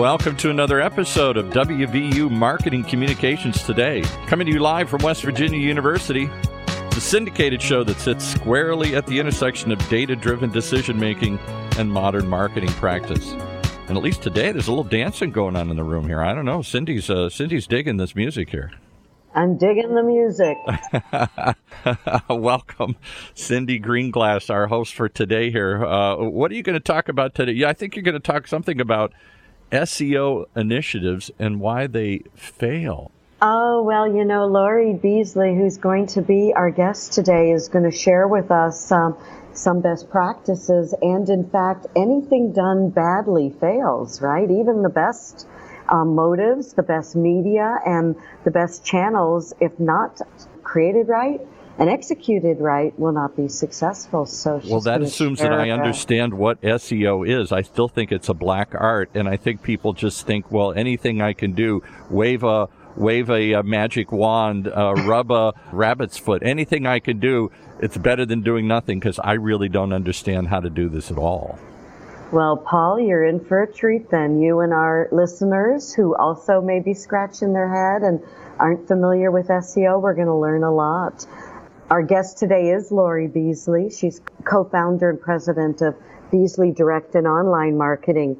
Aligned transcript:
Welcome 0.00 0.34
to 0.38 0.48
another 0.48 0.80
episode 0.80 1.36
of 1.36 1.50
WVU 1.50 2.30
Marketing 2.30 2.82
Communications 2.82 3.62
Today. 3.64 4.00
Coming 4.28 4.46
to 4.46 4.52
you 4.54 4.58
live 4.58 4.88
from 4.88 5.02
West 5.02 5.22
Virginia 5.22 5.58
University, 5.58 6.24
the 6.24 7.00
syndicated 7.02 7.60
show 7.60 7.84
that 7.84 8.00
sits 8.00 8.24
squarely 8.24 8.96
at 8.96 9.06
the 9.06 9.18
intersection 9.18 9.70
of 9.70 9.88
data 9.90 10.16
driven 10.16 10.50
decision 10.50 10.98
making 10.98 11.38
and 11.76 11.92
modern 11.92 12.26
marketing 12.26 12.70
practice. 12.70 13.32
And 13.88 13.90
at 13.90 14.02
least 14.02 14.22
today, 14.22 14.52
there's 14.52 14.68
a 14.68 14.70
little 14.70 14.84
dancing 14.84 15.32
going 15.32 15.54
on 15.54 15.68
in 15.68 15.76
the 15.76 15.84
room 15.84 16.06
here. 16.06 16.22
I 16.22 16.32
don't 16.32 16.46
know. 16.46 16.62
Cindy's 16.62 17.10
uh, 17.10 17.28
Cindy's 17.28 17.66
digging 17.66 17.98
this 17.98 18.16
music 18.16 18.48
here. 18.48 18.72
I'm 19.34 19.58
digging 19.58 19.94
the 19.94 20.02
music. 20.02 20.56
Welcome, 22.30 22.96
Cindy 23.34 23.78
Greenglass, 23.78 24.48
our 24.48 24.66
host 24.66 24.94
for 24.94 25.10
today 25.10 25.50
here. 25.50 25.84
Uh, 25.84 26.16
what 26.16 26.50
are 26.50 26.54
you 26.54 26.62
going 26.62 26.72
to 26.72 26.80
talk 26.80 27.10
about 27.10 27.34
today? 27.34 27.52
Yeah, 27.52 27.68
I 27.68 27.74
think 27.74 27.96
you're 27.96 28.02
going 28.02 28.14
to 28.14 28.18
talk 28.18 28.46
something 28.46 28.80
about 28.80 29.12
SEO 29.70 30.46
initiatives 30.56 31.30
and 31.38 31.60
why 31.60 31.86
they 31.86 32.22
fail. 32.34 33.10
Oh, 33.42 33.82
well, 33.82 34.06
you 34.06 34.24
know, 34.24 34.46
Lori 34.46 34.92
Beasley, 34.92 35.54
who's 35.54 35.78
going 35.78 36.06
to 36.08 36.20
be 36.20 36.52
our 36.54 36.70
guest 36.70 37.12
today, 37.12 37.52
is 37.52 37.68
going 37.68 37.90
to 37.90 37.96
share 37.96 38.28
with 38.28 38.50
us 38.50 38.92
um, 38.92 39.16
some 39.54 39.80
best 39.80 40.10
practices. 40.10 40.94
And 41.00 41.28
in 41.30 41.48
fact, 41.48 41.86
anything 41.96 42.52
done 42.52 42.90
badly 42.90 43.48
fails, 43.48 44.20
right? 44.20 44.50
Even 44.50 44.82
the 44.82 44.90
best 44.90 45.46
um, 45.88 46.14
motives, 46.14 46.74
the 46.74 46.82
best 46.82 47.16
media, 47.16 47.78
and 47.86 48.14
the 48.44 48.50
best 48.50 48.84
channels, 48.84 49.54
if 49.58 49.78
not 49.80 50.20
created 50.62 51.08
right, 51.08 51.40
and 51.78 51.88
executed 51.88 52.60
right 52.60 52.98
will 52.98 53.12
not 53.12 53.36
be 53.36 53.48
successful. 53.48 54.26
So 54.26 54.60
well, 54.66 54.80
that 54.82 55.02
assumes 55.02 55.38
that 55.40 55.52
I 55.52 55.70
understand 55.70 56.34
what 56.34 56.60
SEO 56.62 57.26
is. 57.26 57.52
I 57.52 57.62
still 57.62 57.88
think 57.88 58.12
it's 58.12 58.28
a 58.28 58.34
black 58.34 58.74
art, 58.74 59.10
and 59.14 59.28
I 59.28 59.36
think 59.36 59.62
people 59.62 59.92
just 59.92 60.26
think, 60.26 60.50
well, 60.50 60.72
anything 60.72 61.20
I 61.20 61.32
can 61.32 61.52
do, 61.52 61.82
wave 62.10 62.44
a 62.44 62.68
wave 62.96 63.30
a, 63.30 63.52
a 63.52 63.62
magic 63.62 64.12
wand, 64.12 64.68
uh, 64.68 64.94
rub 65.06 65.30
a 65.30 65.52
rabbit's 65.72 66.18
foot, 66.18 66.42
anything 66.44 66.86
I 66.86 66.98
can 66.98 67.18
do, 67.18 67.50
it's 67.80 67.96
better 67.96 68.26
than 68.26 68.42
doing 68.42 68.68
nothing 68.68 69.00
because 69.00 69.18
I 69.18 69.34
really 69.34 69.68
don't 69.68 69.92
understand 69.92 70.48
how 70.48 70.60
to 70.60 70.70
do 70.70 70.88
this 70.88 71.10
at 71.10 71.18
all. 71.18 71.58
Well, 72.32 72.56
Paul, 72.58 73.00
you're 73.00 73.24
in 73.24 73.40
for 73.40 73.62
a 73.62 73.72
treat 73.72 74.10
then. 74.10 74.40
You 74.40 74.60
and 74.60 74.72
our 74.72 75.08
listeners 75.10 75.92
who 75.92 76.14
also 76.14 76.60
may 76.60 76.78
be 76.78 76.94
scratching 76.94 77.52
their 77.52 77.68
head 77.68 78.02
and 78.02 78.20
aren't 78.58 78.86
familiar 78.86 79.32
with 79.32 79.48
SEO, 79.48 80.00
we're 80.00 80.14
going 80.14 80.28
to 80.28 80.36
learn 80.36 80.62
a 80.62 80.72
lot. 80.72 81.26
Our 81.90 82.02
guest 82.02 82.38
today 82.38 82.70
is 82.70 82.92
Lori 82.92 83.26
Beasley. 83.26 83.90
She's 83.90 84.20
co-founder 84.44 85.10
and 85.10 85.20
president 85.20 85.82
of 85.82 85.96
Beasley 86.30 86.70
Direct 86.70 87.16
and 87.16 87.26
Online 87.26 87.76
Marketing. 87.76 88.36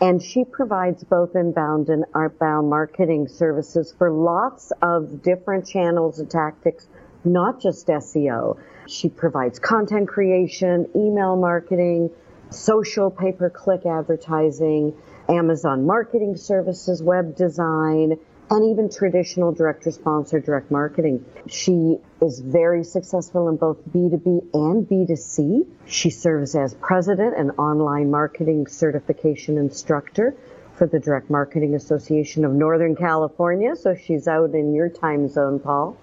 And 0.00 0.20
she 0.20 0.44
provides 0.44 1.04
both 1.04 1.36
inbound 1.36 1.90
and 1.90 2.06
outbound 2.16 2.68
marketing 2.68 3.28
services 3.28 3.94
for 3.96 4.10
lots 4.10 4.72
of 4.82 5.22
different 5.22 5.64
channels 5.68 6.18
and 6.18 6.28
tactics, 6.28 6.88
not 7.22 7.60
just 7.60 7.86
SEO. 7.86 8.58
She 8.88 9.08
provides 9.08 9.60
content 9.60 10.08
creation, 10.08 10.88
email 10.96 11.36
marketing, 11.36 12.10
social 12.50 13.12
pay-per-click 13.12 13.86
advertising, 13.86 14.92
Amazon 15.28 15.86
marketing 15.86 16.36
services, 16.36 17.00
web 17.00 17.36
design, 17.36 18.18
and 18.50 18.70
even 18.70 18.90
traditional 18.90 19.52
direct 19.52 19.84
response 19.86 20.32
or 20.32 20.40
direct 20.40 20.70
marketing. 20.70 21.24
She 21.48 21.98
is 22.22 22.40
very 22.40 22.84
successful 22.84 23.48
in 23.48 23.56
both 23.56 23.78
B2B 23.88 24.54
and 24.54 24.88
B2C. 24.88 25.66
She 25.86 26.10
serves 26.10 26.54
as 26.54 26.74
president 26.74 27.36
and 27.36 27.52
online 27.58 28.10
marketing 28.10 28.66
certification 28.66 29.58
instructor 29.58 30.36
for 30.76 30.86
the 30.86 30.98
Direct 30.98 31.28
Marketing 31.28 31.74
Association 31.74 32.44
of 32.44 32.52
Northern 32.52 32.94
California. 32.94 33.74
So 33.76 33.94
she's 33.94 34.28
out 34.28 34.54
in 34.54 34.74
your 34.74 34.88
time 34.88 35.28
zone, 35.28 35.58
Paul. 35.58 35.96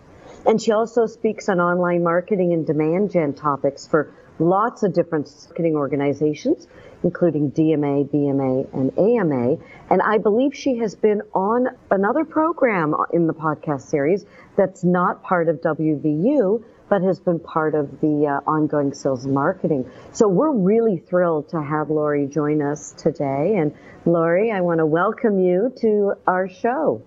And 0.46 0.62
she 0.62 0.72
also 0.72 1.08
speaks 1.08 1.50
on 1.50 1.59
online 1.59 2.03
marketing 2.03 2.53
and 2.53 2.68
demand 2.68 3.12
gen 3.12 3.34
topics 3.34 3.88
for 3.88 4.14
lots 4.38 4.84
of 4.84 4.94
different 4.94 5.31
marketing 5.47 5.75
organizations, 5.75 6.68
including 7.06 7.52
DMA, 7.52 8.10
BMA, 8.10 8.74
and 8.74 8.92
AMA. 8.98 9.58
And 9.92 10.02
I 10.02 10.18
believe 10.18 10.56
she 10.56 10.78
has 10.80 10.96
been 10.96 11.22
on 11.36 11.68
another 11.92 12.26
program 12.26 12.96
in 13.14 13.28
the 13.28 13.34
podcast 13.34 13.84
series 13.84 14.26
that's 14.58 14.84
not 14.84 15.22
part 15.22 15.48
of 15.48 15.62
WVU, 15.62 16.64
but 16.90 17.04
has 17.04 17.20
been 17.20 17.40
part 17.40 17.76
of 17.76 18.02
the 18.02 18.26
uh, 18.26 18.50
ongoing 18.50 18.92
sales 18.92 19.26
and 19.26 19.36
marketing. 19.36 19.90
So 20.14 20.28
we're 20.28 20.52
really 20.52 20.98
thrilled 20.98 21.50
to 21.50 21.62
have 21.62 21.92
Lori 21.92 22.26
join 22.26 22.64
us 22.64 22.92
today. 22.94 23.56
And 23.58 23.76
Lori, 24.08 24.52
I 24.52 24.62
want 24.62 24.80
to 24.80 24.86
welcome 24.88 25.40
you 25.40 25.72
to 25.82 26.14
our 26.26 26.50
show. 26.50 27.04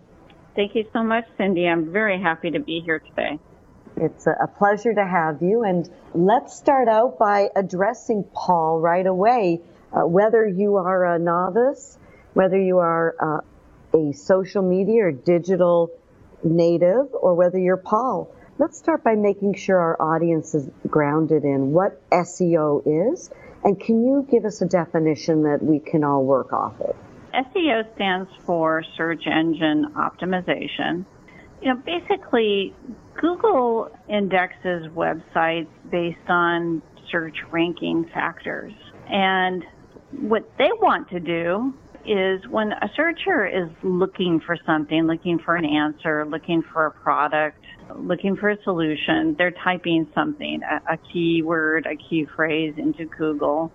Thank 0.55 0.77
you 0.77 0.87
so 0.93 1.03
much, 1.03 1.25
Cindy. 1.37 1.67
I'm 1.67 1.93
very 1.93 2.21
happy 2.21 2.53
to 2.53 2.61
be 2.61 2.81
here 2.85 3.01
today. 3.01 3.41
It's 3.97 4.29
a 4.29 4.47
pleasure 4.59 4.95
to 4.95 5.05
have 5.05 5.43
you. 5.43 5.65
And 5.65 5.91
let's 6.15 6.57
start 6.57 6.87
out 6.87 7.19
by 7.19 7.49
addressing 7.57 8.25
Paul 8.33 8.79
right 8.79 9.07
away. 9.07 9.61
Uh, 9.93 10.07
whether 10.07 10.47
you 10.47 10.77
are 10.77 11.15
a 11.15 11.19
novice, 11.19 11.99
whether 12.35 12.61
you 12.61 12.79
are 12.79 13.15
uh, 13.21 13.99
a 13.99 14.13
social 14.13 14.63
media 14.63 15.05
or 15.05 15.13
digital 15.13 15.91
native, 16.45 17.09
or 17.13 17.35
whether 17.35 17.59
you're 17.59 17.77
Paul, 17.77 18.31
let's 18.59 18.79
start 18.79 19.03
by 19.03 19.15
making 19.15 19.55
sure 19.55 19.79
our 19.79 20.01
audience 20.01 20.55
is 20.55 20.69
grounded 20.87 21.45
in 21.45 21.73
what 21.73 22.01
SEO 22.11 23.13
is. 23.13 23.31
And 23.65 23.81
can 23.81 24.05
you 24.05 24.27
give 24.31 24.45
us 24.45 24.61
a 24.63 24.67
definition 24.67 25.43
that 25.45 25.63
we 25.63 25.81
can 25.81 26.05
all 26.05 26.25
work 26.25 26.53
off 26.53 26.81
of? 26.81 26.95
SEO 27.35 27.95
stands 27.95 28.31
for 28.45 28.85
search 28.97 29.27
engine 29.27 29.93
optimization. 29.97 31.05
You 31.61 31.75
know, 31.75 31.83
basically, 31.85 32.75
Google 33.21 33.91
indexes 34.09 34.87
websites 34.95 35.69
based 35.91 36.29
on 36.29 36.83
search 37.11 37.37
ranking 37.51 38.05
factors. 38.15 38.73
And 39.09 39.65
what 40.13 40.49
they 40.59 40.71
want 40.81 41.09
to 41.11 41.21
do 41.21 41.75
is 42.07 42.41
when 42.49 42.73
a 42.73 42.91
searcher 42.97 43.47
is 43.47 43.69
looking 43.83 44.41
for 44.41 44.57
something, 44.65 45.07
looking 45.07 45.39
for 45.39 45.57
an 45.57 45.65
answer, 45.65 46.25
looking 46.25 46.63
for 46.63 46.87
a 46.87 46.91
product, 46.91 47.63
looking 47.95 48.37
for 48.37 48.51
a 48.51 48.63
solution, 48.63 49.35
they're 49.37 49.51
typing 49.51 50.07
something, 50.15 50.63
a, 50.63 50.95
a 50.95 50.97
keyword, 51.13 51.87
a 51.87 51.97
key 51.97 52.27
phrase 52.37 52.75
into 52.79 53.05
Google, 53.05 53.73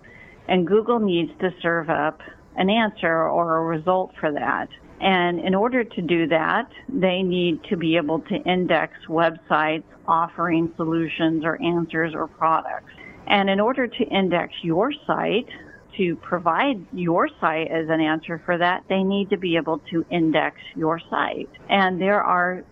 and 0.48 0.66
Google 0.66 0.98
needs 0.98 1.30
to 1.40 1.54
serve 1.62 1.88
up 1.90 2.20
an 2.56 2.70
answer 2.70 3.28
or 3.28 3.58
a 3.58 3.62
result 3.62 4.12
for 4.18 4.32
that. 4.32 4.68
And 5.00 5.40
in 5.40 5.54
order 5.54 5.84
to 5.84 6.02
do 6.02 6.26
that, 6.28 6.70
they 6.88 7.22
need 7.22 7.62
to 7.64 7.76
be 7.76 7.96
able 7.96 8.20
to 8.20 8.34
index 8.34 8.94
websites 9.08 9.84
offering 10.06 10.72
solutions 10.76 11.44
or 11.44 11.60
answers 11.62 12.14
or 12.14 12.26
products. 12.26 12.92
And 13.26 13.48
in 13.48 13.58
order 13.58 13.86
to 13.86 14.04
index 14.04 14.52
your 14.62 14.92
site, 15.06 15.48
to 15.96 16.16
provide 16.16 16.84
your 16.92 17.28
site 17.40 17.68
as 17.70 17.88
an 17.88 18.00
answer 18.00 18.40
for 18.44 18.58
that, 18.58 18.84
they 18.88 19.02
need 19.02 19.30
to 19.30 19.36
be 19.36 19.56
able 19.56 19.78
to 19.90 20.04
index 20.10 20.56
your 20.74 21.00
site. 21.10 21.48
And 21.68 22.00
there 22.00 22.22
are 22.22 22.64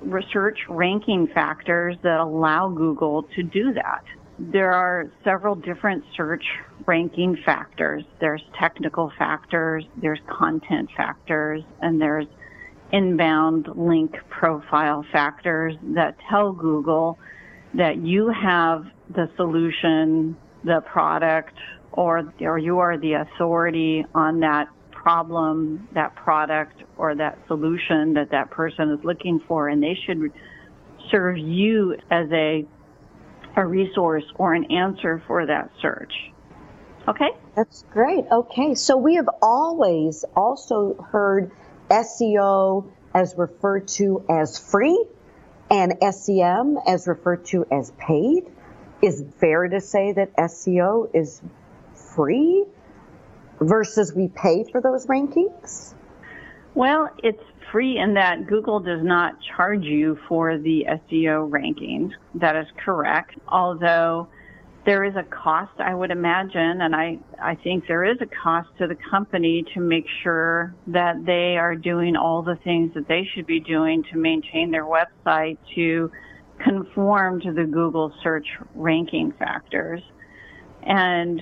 research 0.00 0.58
ranking 0.68 1.28
factors 1.28 1.96
that 2.02 2.20
allow 2.20 2.68
Google 2.68 3.24
to 3.36 3.42
do 3.42 3.72
that. 3.74 4.04
There 4.38 4.72
are 4.72 5.10
several 5.24 5.54
different 5.54 6.04
search 6.16 6.44
ranking 6.86 7.36
factors. 7.44 8.04
There's 8.20 8.42
technical 8.58 9.12
factors, 9.18 9.84
there's 10.00 10.20
content 10.28 10.90
factors, 10.96 11.62
and 11.80 12.00
there's 12.00 12.26
inbound 12.92 13.68
link 13.74 14.16
profile 14.30 15.04
factors 15.12 15.74
that 15.94 16.16
tell 16.30 16.52
Google 16.52 17.18
that 17.74 17.98
you 17.98 18.28
have 18.28 18.86
the 19.10 19.28
solution, 19.36 20.36
the 20.64 20.80
product, 20.90 21.54
or, 21.92 22.32
or 22.40 22.58
you 22.58 22.78
are 22.78 22.98
the 22.98 23.14
authority 23.14 24.04
on 24.14 24.40
that 24.40 24.68
problem, 24.90 25.88
that 25.92 26.14
product, 26.14 26.82
or 26.96 27.14
that 27.14 27.38
solution 27.46 28.14
that 28.14 28.30
that 28.30 28.50
person 28.50 28.90
is 28.90 29.04
looking 29.04 29.40
for, 29.46 29.68
and 29.68 29.82
they 29.82 29.98
should 30.06 30.32
serve 31.10 31.38
you 31.38 31.96
as 32.10 32.28
a 32.32 32.66
a 33.56 33.66
resource 33.66 34.24
or 34.36 34.54
an 34.54 34.70
answer 34.70 35.22
for 35.26 35.46
that 35.46 35.70
search. 35.82 36.12
Okay? 37.08 37.30
That's 37.56 37.84
great. 37.90 38.24
Okay. 38.30 38.74
So 38.74 38.96
we 38.96 39.16
have 39.16 39.28
always 39.42 40.24
also 40.36 40.94
heard 41.10 41.50
SEO 41.90 42.90
as 43.14 43.34
referred 43.36 43.88
to 43.88 44.24
as 44.28 44.58
free 44.58 45.04
and 45.70 45.94
SEM 46.14 46.78
as 46.86 47.06
referred 47.06 47.46
to 47.46 47.66
as 47.72 47.90
paid. 47.98 48.44
Is 49.00 49.24
fair 49.38 49.68
to 49.68 49.80
say 49.80 50.12
that 50.12 50.36
SEO 50.36 51.10
is 51.14 51.40
free 52.18 52.64
versus 53.60 54.12
we 54.12 54.26
pay 54.26 54.64
for 54.64 54.80
those 54.80 55.06
rankings? 55.06 55.94
Well, 56.74 57.10
it's 57.22 57.42
free 57.70 57.96
in 57.98 58.14
that 58.14 58.48
Google 58.48 58.80
does 58.80 59.02
not 59.04 59.34
charge 59.56 59.84
you 59.84 60.18
for 60.28 60.58
the 60.58 60.86
SEO 60.88 61.48
rankings. 61.48 62.10
That 62.34 62.56
is 62.56 62.66
correct. 62.84 63.34
Although 63.46 64.28
there 64.84 65.04
is 65.04 65.14
a 65.14 65.22
cost, 65.22 65.78
I 65.78 65.94
would 65.94 66.10
imagine, 66.10 66.80
and 66.80 66.96
I, 66.96 67.18
I 67.40 67.54
think 67.54 67.86
there 67.86 68.04
is 68.04 68.16
a 68.20 68.26
cost 68.26 68.68
to 68.78 68.88
the 68.88 68.96
company 69.10 69.64
to 69.74 69.80
make 69.80 70.06
sure 70.24 70.74
that 70.88 71.24
they 71.24 71.56
are 71.56 71.76
doing 71.76 72.16
all 72.16 72.42
the 72.42 72.56
things 72.64 72.94
that 72.94 73.06
they 73.06 73.28
should 73.32 73.46
be 73.46 73.60
doing 73.60 74.02
to 74.12 74.18
maintain 74.18 74.72
their 74.72 74.86
website 74.86 75.58
to 75.76 76.10
conform 76.64 77.40
to 77.42 77.52
the 77.52 77.64
Google 77.64 78.12
search 78.24 78.46
ranking 78.74 79.32
factors. 79.38 80.02
And 80.82 81.40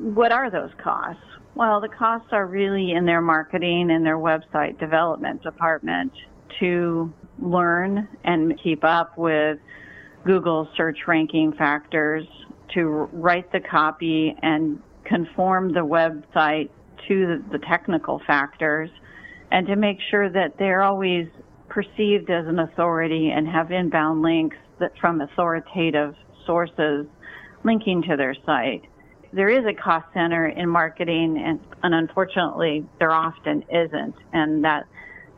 what 0.00 0.32
are 0.32 0.50
those 0.50 0.70
costs? 0.82 1.22
Well, 1.54 1.80
the 1.80 1.88
costs 1.88 2.28
are 2.32 2.46
really 2.46 2.92
in 2.92 3.06
their 3.06 3.22
marketing 3.22 3.90
and 3.90 4.04
their 4.04 4.18
website 4.18 4.78
development 4.78 5.42
department 5.42 6.12
to 6.60 7.12
learn 7.38 8.08
and 8.24 8.58
keep 8.62 8.84
up 8.84 9.16
with 9.16 9.58
Google 10.24 10.68
search 10.76 10.98
ranking 11.06 11.52
factors, 11.52 12.26
to 12.74 13.08
write 13.12 13.50
the 13.52 13.60
copy 13.60 14.36
and 14.42 14.82
conform 15.04 15.72
the 15.72 15.80
website 15.80 16.68
to 17.08 17.42
the, 17.50 17.58
technical 17.58 18.20
factors, 18.26 18.90
and 19.52 19.66
to 19.66 19.76
make 19.76 19.98
sure 20.10 20.28
that 20.28 20.58
they're 20.58 20.82
always 20.82 21.26
perceived 21.68 22.30
as 22.30 22.46
an 22.46 22.58
authority 22.58 23.30
and 23.30 23.46
have 23.46 23.70
inbound 23.70 24.22
links 24.22 24.56
that 24.80 24.92
from 25.00 25.20
authoritative 25.20 26.14
sources 26.44 27.06
linking 27.64 28.02
to 28.02 28.16
their 28.16 28.34
site. 28.44 28.82
There 29.36 29.50
is 29.50 29.66
a 29.66 29.74
cost 29.74 30.06
center 30.14 30.46
in 30.46 30.66
marketing, 30.66 31.36
and, 31.36 31.60
and 31.82 31.94
unfortunately, 31.94 32.86
there 32.98 33.12
often 33.12 33.64
isn't, 33.68 34.14
and 34.32 34.64
that 34.64 34.86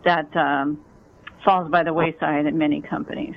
that 0.04 0.36
um, 0.36 0.84
falls 1.44 1.68
by 1.68 1.82
the 1.82 1.92
wayside 1.92 2.46
in 2.46 2.56
many 2.56 2.80
companies. 2.80 3.34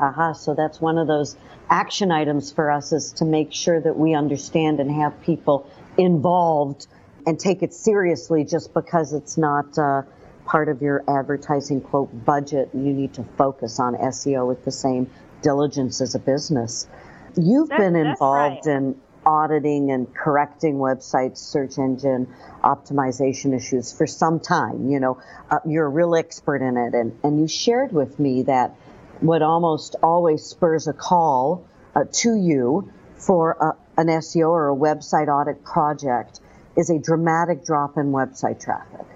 Aha, 0.00 0.08
uh-huh, 0.08 0.34
so 0.34 0.54
that's 0.54 0.80
one 0.80 0.98
of 0.98 1.06
those 1.06 1.36
action 1.70 2.10
items 2.10 2.50
for 2.50 2.68
us 2.68 2.90
is 2.90 3.12
to 3.12 3.24
make 3.24 3.52
sure 3.52 3.80
that 3.80 3.96
we 3.96 4.12
understand 4.12 4.80
and 4.80 4.90
have 4.90 5.22
people 5.22 5.70
involved 5.96 6.88
and 7.24 7.38
take 7.38 7.62
it 7.62 7.72
seriously 7.72 8.42
just 8.42 8.74
because 8.74 9.12
it's 9.12 9.38
not 9.38 9.78
uh, 9.78 10.02
part 10.46 10.68
of 10.68 10.82
your 10.82 11.04
advertising 11.08 11.80
quote 11.80 12.24
budget. 12.24 12.70
You 12.74 12.92
need 12.92 13.14
to 13.14 13.24
focus 13.38 13.78
on 13.78 13.94
SEO 13.94 14.48
with 14.48 14.64
the 14.64 14.72
same 14.72 15.08
diligence 15.42 16.00
as 16.00 16.16
a 16.16 16.18
business. 16.18 16.88
You've 17.36 17.68
that's, 17.68 17.80
been 17.80 17.94
involved 17.94 18.66
right. 18.66 18.76
in 18.76 19.00
auditing 19.30 19.92
and 19.92 20.12
correcting 20.12 20.74
websites, 20.74 21.38
search 21.38 21.78
engine 21.78 22.26
optimization 22.64 23.54
issues 23.54 23.92
for 23.92 24.06
some 24.06 24.40
time. 24.40 24.90
You 24.90 24.98
know, 24.98 25.22
uh, 25.50 25.60
you're 25.64 25.86
a 25.86 25.88
real 25.88 26.16
expert 26.16 26.62
in 26.62 26.76
it, 26.76 26.94
and, 26.94 27.16
and 27.22 27.40
you 27.40 27.46
shared 27.46 27.92
with 27.92 28.18
me 28.18 28.42
that 28.42 28.74
what 29.20 29.42
almost 29.42 29.94
always 30.02 30.42
spurs 30.42 30.88
a 30.88 30.92
call 30.92 31.64
uh, 31.94 32.04
to 32.10 32.34
you 32.34 32.92
for 33.14 33.52
a, 33.52 34.00
an 34.00 34.08
SEO 34.08 34.48
or 34.48 34.70
a 34.70 34.76
website 34.76 35.28
audit 35.28 35.62
project 35.64 36.40
is 36.76 36.90
a 36.90 36.98
dramatic 36.98 37.64
drop 37.64 37.96
in 37.96 38.10
website 38.10 38.62
traffic 38.62 39.06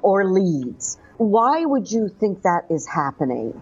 or 0.00 0.24
leads. 0.24 0.96
Why 1.18 1.64
would 1.64 1.90
you 1.90 2.08
think 2.08 2.42
that 2.42 2.66
is 2.70 2.86
happening? 2.86 3.60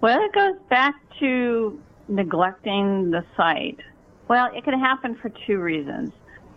Well, 0.00 0.20
it 0.22 0.32
goes 0.32 0.60
back 0.68 0.94
to 1.20 1.80
neglecting 2.08 3.10
the 3.10 3.24
site. 3.36 3.80
Well, 4.32 4.48
it 4.54 4.64
can 4.64 4.80
happen 4.80 5.14
for 5.20 5.30
two 5.46 5.58
reasons. 5.58 6.10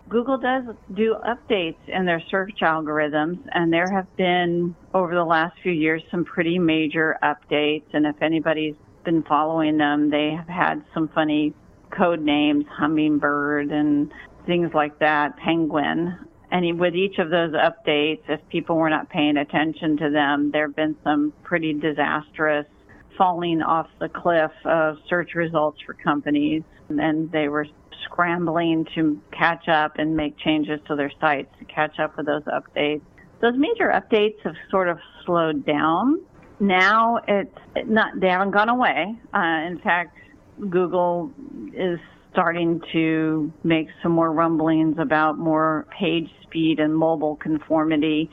Google 0.08 0.38
does 0.38 0.64
do 0.94 1.14
updates 1.28 1.76
in 1.88 2.06
their 2.06 2.22
search 2.30 2.60
algorithms, 2.62 3.38
and 3.52 3.70
there 3.70 3.90
have 3.90 4.06
been, 4.16 4.74
over 4.94 5.14
the 5.14 5.22
last 5.22 5.58
few 5.62 5.72
years, 5.72 6.02
some 6.10 6.24
pretty 6.24 6.58
major 6.58 7.18
updates. 7.22 7.84
And 7.92 8.06
if 8.06 8.22
anybody's 8.22 8.76
been 9.04 9.22
following 9.24 9.76
them, 9.76 10.08
they 10.08 10.30
have 10.30 10.48
had 10.48 10.82
some 10.94 11.08
funny 11.08 11.52
code 11.90 12.22
names, 12.22 12.64
Hummingbird 12.70 13.70
and 13.70 14.10
things 14.46 14.70
like 14.72 14.98
that, 15.00 15.36
Penguin. 15.36 16.16
And 16.50 16.80
with 16.80 16.94
each 16.94 17.18
of 17.18 17.28
those 17.28 17.52
updates, 17.52 18.22
if 18.26 18.40
people 18.48 18.76
were 18.76 18.88
not 18.88 19.10
paying 19.10 19.36
attention 19.36 19.98
to 19.98 20.08
them, 20.08 20.50
there 20.50 20.68
have 20.68 20.76
been 20.76 20.96
some 21.04 21.30
pretty 21.42 21.74
disastrous 21.74 22.64
falling 23.18 23.60
off 23.60 23.88
the 24.00 24.08
cliff 24.08 24.52
of 24.64 24.96
search 25.10 25.34
results 25.34 25.78
for 25.84 25.92
companies. 25.92 26.62
And 26.88 27.30
they 27.32 27.48
were 27.48 27.66
scrambling 28.04 28.86
to 28.94 29.20
catch 29.32 29.68
up 29.68 29.92
and 29.98 30.16
make 30.16 30.38
changes 30.38 30.80
to 30.86 30.96
their 30.96 31.12
sites 31.20 31.48
to 31.58 31.64
catch 31.66 31.98
up 31.98 32.16
with 32.16 32.26
those 32.26 32.44
updates. 32.44 33.02
Those 33.40 33.54
major 33.56 33.92
updates 33.92 34.40
have 34.44 34.54
sort 34.70 34.88
of 34.88 34.98
slowed 35.24 35.66
down. 35.66 36.20
Now 36.58 37.18
it's 37.28 37.58
not, 37.86 38.18
they 38.18 38.28
haven't 38.28 38.52
gone 38.52 38.68
away. 38.68 39.14
Uh, 39.34 39.66
in 39.66 39.80
fact, 39.82 40.16
Google 40.70 41.30
is 41.74 41.98
starting 42.32 42.80
to 42.92 43.52
make 43.62 43.88
some 44.02 44.12
more 44.12 44.32
rumblings 44.32 44.96
about 44.98 45.38
more 45.38 45.86
page 45.98 46.30
speed 46.42 46.80
and 46.80 46.96
mobile 46.96 47.36
conformity. 47.36 48.30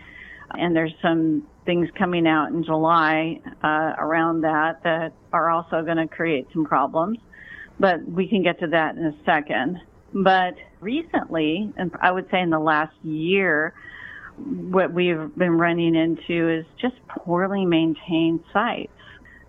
And 0.52 0.76
there's 0.76 0.94
some 1.02 1.48
things 1.66 1.90
coming 1.98 2.28
out 2.28 2.50
in 2.52 2.64
July 2.64 3.40
uh, 3.64 3.94
around 3.98 4.42
that 4.42 4.84
that 4.84 5.14
are 5.32 5.50
also 5.50 5.82
going 5.84 5.98
to 5.98 6.08
create 6.08 6.48
some 6.54 6.66
problems 6.66 7.18
but 7.84 8.02
we 8.10 8.26
can 8.30 8.42
get 8.42 8.58
to 8.62 8.68
that 8.68 8.96
in 8.96 9.06
a 9.06 9.14
second. 9.26 9.78
But 10.14 10.54
recently, 10.80 11.70
and 11.76 11.92
I 12.02 12.14
would 12.14 12.30
say 12.32 12.40
in 12.40 12.50
the 12.50 12.58
last 12.58 12.96
year, 13.04 13.74
what 14.38 14.94
we've 14.94 15.36
been 15.36 15.58
running 15.58 15.94
into 15.94 16.50
is 16.50 16.66
just 16.80 16.96
poorly 17.10 17.66
maintained 17.66 18.40
sites. 18.54 18.90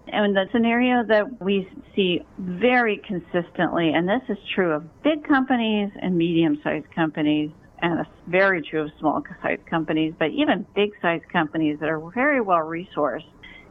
And 0.09 0.35
the 0.35 0.47
scenario 0.51 1.05
that 1.05 1.41
we 1.41 1.69
see 1.95 2.23
very 2.37 3.01
consistently, 3.07 3.93
and 3.95 4.09
this 4.09 4.23
is 4.29 4.37
true 4.53 4.73
of 4.73 5.03
big 5.05 5.23
companies 5.23 5.93
and 6.03 6.19
medium 6.19 6.61
sized 6.65 6.93
companies, 6.93 7.53
and 7.83 8.01
it's 8.01 8.11
very 8.27 8.63
true 8.63 8.83
of 8.83 8.91
small 8.99 9.23
sized 9.43 9.65
companies, 9.67 10.13
but 10.19 10.31
even 10.31 10.67
big 10.75 10.91
sized 11.01 11.29
companies 11.29 11.79
that 11.79 11.89
are 11.89 12.01
very 12.11 12.41
well 12.41 12.59
resourced, 12.59 13.31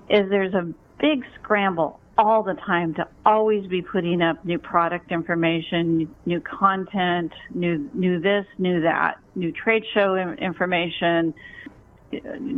is 0.10 0.30
there's 0.30 0.54
a 0.54 0.74
big 1.02 1.26
scramble 1.36 2.00
all 2.18 2.44
the 2.44 2.54
time 2.54 2.94
to 2.94 3.08
always 3.26 3.66
be 3.68 3.82
putting 3.82 4.22
up 4.22 4.44
new 4.46 4.60
product 4.60 5.12
information, 5.12 6.14
new 6.26 6.42
content, 6.42 7.32
new 7.54 7.90
new 7.94 8.20
this, 8.20 8.46
new 8.58 8.82
that, 8.82 9.16
new 9.36 9.52
trade 9.52 9.84
show 9.94 10.16
information. 10.16 11.34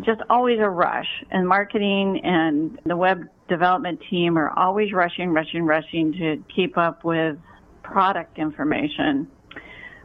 Just 0.02 0.22
always 0.30 0.60
a 0.60 0.70
rush. 0.70 1.08
And 1.32 1.48
marketing 1.48 2.20
and 2.24 2.78
the 2.86 2.98
web 2.98 3.24
development 3.48 4.02
team 4.10 4.38
are 4.38 4.52
always 4.58 4.92
rushing, 4.92 5.30
rushing, 5.30 5.64
rushing 5.64 6.12
to 6.14 6.44
keep 6.54 6.78
up 6.78 7.06
with 7.06 7.38
product 7.84 8.38
information. 8.38 9.28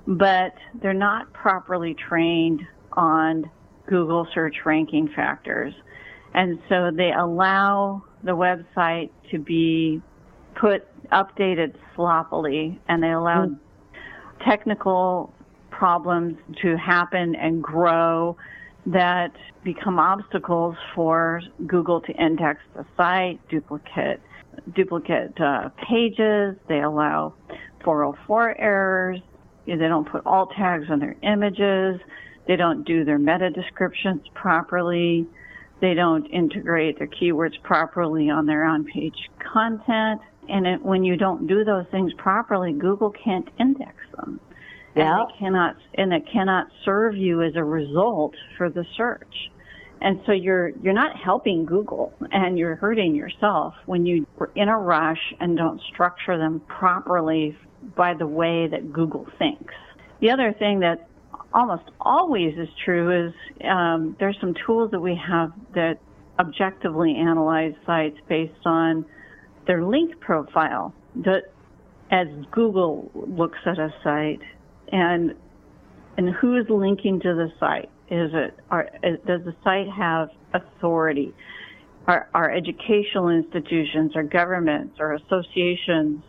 But 0.07 0.54
they're 0.80 0.95
not 0.95 1.33
properly 1.33 1.95
trained 1.95 2.62
on 2.92 3.50
Google 3.88 4.28
search 4.33 4.54
ranking 4.64 5.09
factors. 5.16 5.75
And 6.33 6.61
so 6.69 6.92
they 6.95 7.11
allow 7.12 8.04
the 8.23 8.33
website 8.33 9.11
to 9.31 9.39
be 9.39 10.00
put 10.55 10.87
updated 11.11 11.75
sloppily 11.95 12.79
and 12.89 13.03
they 13.03 13.11
allow 13.11 13.47
mm. 13.47 13.59
technical 14.45 15.33
problems 15.71 16.37
to 16.62 16.77
happen 16.77 17.35
and 17.35 17.62
grow 17.62 18.37
that 18.87 19.33
become 19.65 19.99
obstacles 19.99 20.75
for 20.95 21.43
Google 21.67 22.00
to 22.03 22.12
index 22.12 22.61
the 22.75 22.85
site, 22.97 23.41
duplicate 23.49 24.21
duplicate 24.75 25.39
uh, 25.41 25.71
pages. 25.89 26.57
They 26.69 26.81
allow 26.81 27.35
404 27.85 28.59
errors. 28.59 29.21
They 29.67 29.77
don't 29.77 30.11
put 30.11 30.27
alt 30.27 30.53
tags 30.57 30.87
on 30.91 30.99
their 30.99 31.17
images. 31.23 32.00
They 32.49 32.57
don't 32.57 32.85
do 32.85 33.05
their 33.05 33.19
meta 33.19 33.50
descriptions 33.50 34.23
properly. 34.35 35.27
They 35.80 35.94
don't 35.94 36.26
integrate 36.26 36.99
their 36.99 37.08
keywords 37.08 37.60
properly 37.62 38.28
on 38.28 38.46
their 38.46 38.64
on-page 38.64 39.30
content. 39.38 40.20
And 40.49 40.66
it, 40.66 40.82
when 40.82 41.04
you 41.04 41.16
don't 41.16 41.46
do 41.46 41.64
those 41.64 41.87
things 41.90 42.12
properly, 42.14 42.72
Google 42.72 43.10
can't 43.10 43.49
index 43.58 43.94
them. 44.16 44.40
Yeah. 44.94 45.20
And 45.20 45.30
it 45.30 45.37
cannot, 45.38 45.76
and 45.94 46.12
it 46.12 46.25
cannot 46.30 46.66
serve 46.84 47.16
you 47.16 47.42
as 47.42 47.56
a 47.56 47.64
result 47.64 48.34
for 48.58 48.68
the 48.68 48.84
search. 48.96 49.50
And 50.02 50.20
so 50.25 50.32
you're, 50.32 50.70
you're 50.82 50.94
not 50.94 51.16
helping 51.16 51.66
Google 51.66 52.12
and 52.32 52.58
you're 52.58 52.76
hurting 52.76 53.14
yourself 53.14 53.75
when 53.87 54.06
you 54.06 54.26
are 54.38 54.50
in 54.54 54.68
a 54.68 54.78
rush 54.78 55.34
and 55.40 55.56
don't 55.56 55.80
structure 55.92 56.38
them 56.38 56.60
properly 56.60 57.56
by 57.96 58.14
the 58.14 58.26
way 58.26 58.66
that 58.66 58.92
Google 58.92 59.26
thinks. 59.38 59.75
The 60.20 60.30
other 60.30 60.52
thing 60.52 60.80
that 60.80 61.10
almost 61.52 61.85
always 62.00 62.54
is 62.57 62.69
true 62.85 63.28
is 63.28 63.35
um, 63.64 64.16
there's 64.19 64.37
some 64.40 64.54
tools 64.66 64.90
that 64.92 65.00
we 65.00 65.19
have 65.28 65.52
that 65.75 65.99
objectively 66.38 67.14
analyze 67.16 67.75
sites 67.87 68.16
based 68.28 68.64
on 68.64 69.04
their 69.66 69.85
link 69.85 70.19
profile. 70.21 70.95
That 71.16 71.52
as 72.11 72.28
Google 72.50 73.11
looks 73.14 73.59
at 73.66 73.78
a 73.78 73.92
site 74.02 74.40
and 74.92 75.35
and 76.16 76.35
who 76.40 76.57
is 76.57 76.66
linking 76.69 77.21
to 77.21 77.35
the 77.35 77.49
site? 77.59 77.88
Is 78.11 78.30
it 78.35 78.59
are, 78.71 78.88
does 79.02 79.42
the 79.45 79.54
site 79.64 79.88
have 79.88 80.28
authority? 80.52 81.33
Are, 82.07 82.28
are 82.35 82.50
educational 82.50 83.28
institutions, 83.28 84.12
or 84.16 84.23
governments, 84.23 84.97
or 84.99 85.14
associations, 85.14 86.23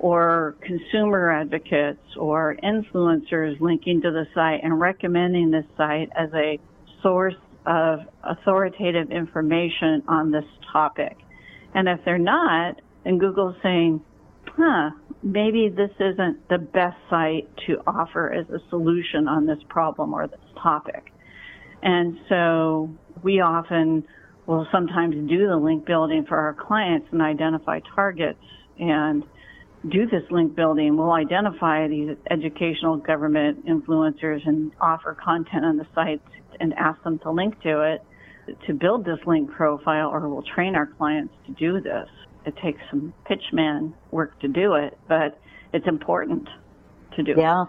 or 0.00 0.56
consumer 0.62 1.30
advocates 1.30 2.00
or 2.16 2.56
influencers 2.64 3.60
linking 3.60 4.00
to 4.00 4.10
the 4.10 4.26
site 4.34 4.60
and 4.62 4.80
recommending 4.80 5.50
this 5.50 5.66
site 5.76 6.08
as 6.16 6.30
a 6.34 6.58
source 7.02 7.34
of 7.66 8.00
authoritative 8.24 9.10
information 9.10 10.02
on 10.08 10.30
this 10.30 10.44
topic. 10.72 11.16
And 11.74 11.86
if 11.86 12.00
they're 12.04 12.18
not, 12.18 12.80
then 13.04 13.18
Google's 13.18 13.56
saying, 13.62 14.00
huh, 14.56 14.90
maybe 15.22 15.68
this 15.68 15.90
isn't 16.00 16.48
the 16.48 16.58
best 16.58 16.96
site 17.10 17.48
to 17.66 17.82
offer 17.86 18.32
as 18.32 18.48
a 18.48 18.58
solution 18.70 19.28
on 19.28 19.46
this 19.46 19.58
problem 19.68 20.14
or 20.14 20.26
this 20.26 20.40
topic. 20.62 21.12
And 21.82 22.18
so 22.28 22.90
we 23.22 23.40
often 23.40 24.04
will 24.46 24.66
sometimes 24.72 25.14
do 25.28 25.46
the 25.46 25.56
link 25.56 25.84
building 25.84 26.24
for 26.26 26.38
our 26.38 26.54
clients 26.54 27.06
and 27.12 27.20
identify 27.20 27.80
targets 27.94 28.42
and 28.78 29.22
do 29.88 30.06
this 30.06 30.24
link 30.30 30.54
building. 30.54 30.96
We'll 30.96 31.12
identify 31.12 31.88
these 31.88 32.16
educational 32.30 32.96
government 32.96 33.66
influencers 33.66 34.46
and 34.46 34.72
offer 34.80 35.14
content 35.14 35.64
on 35.64 35.76
the 35.76 35.86
site 35.94 36.20
and 36.60 36.74
ask 36.74 37.02
them 37.02 37.18
to 37.20 37.30
link 37.30 37.60
to 37.62 37.80
it 37.92 38.04
to 38.66 38.74
build 38.74 39.04
this 39.04 39.18
link 39.26 39.50
profile 39.50 40.08
or 40.08 40.28
we'll 40.28 40.42
train 40.42 40.74
our 40.74 40.86
clients 40.86 41.32
to 41.46 41.52
do 41.52 41.80
this. 41.80 42.08
It 42.44 42.56
takes 42.56 42.80
some 42.90 43.12
pitchman 43.28 43.92
work 44.10 44.38
to 44.40 44.48
do 44.48 44.74
it, 44.74 44.98
but 45.08 45.38
it's 45.72 45.86
important 45.86 46.48
to 47.16 47.22
do 47.22 47.34
yeah. 47.36 47.62
it. 47.62 47.68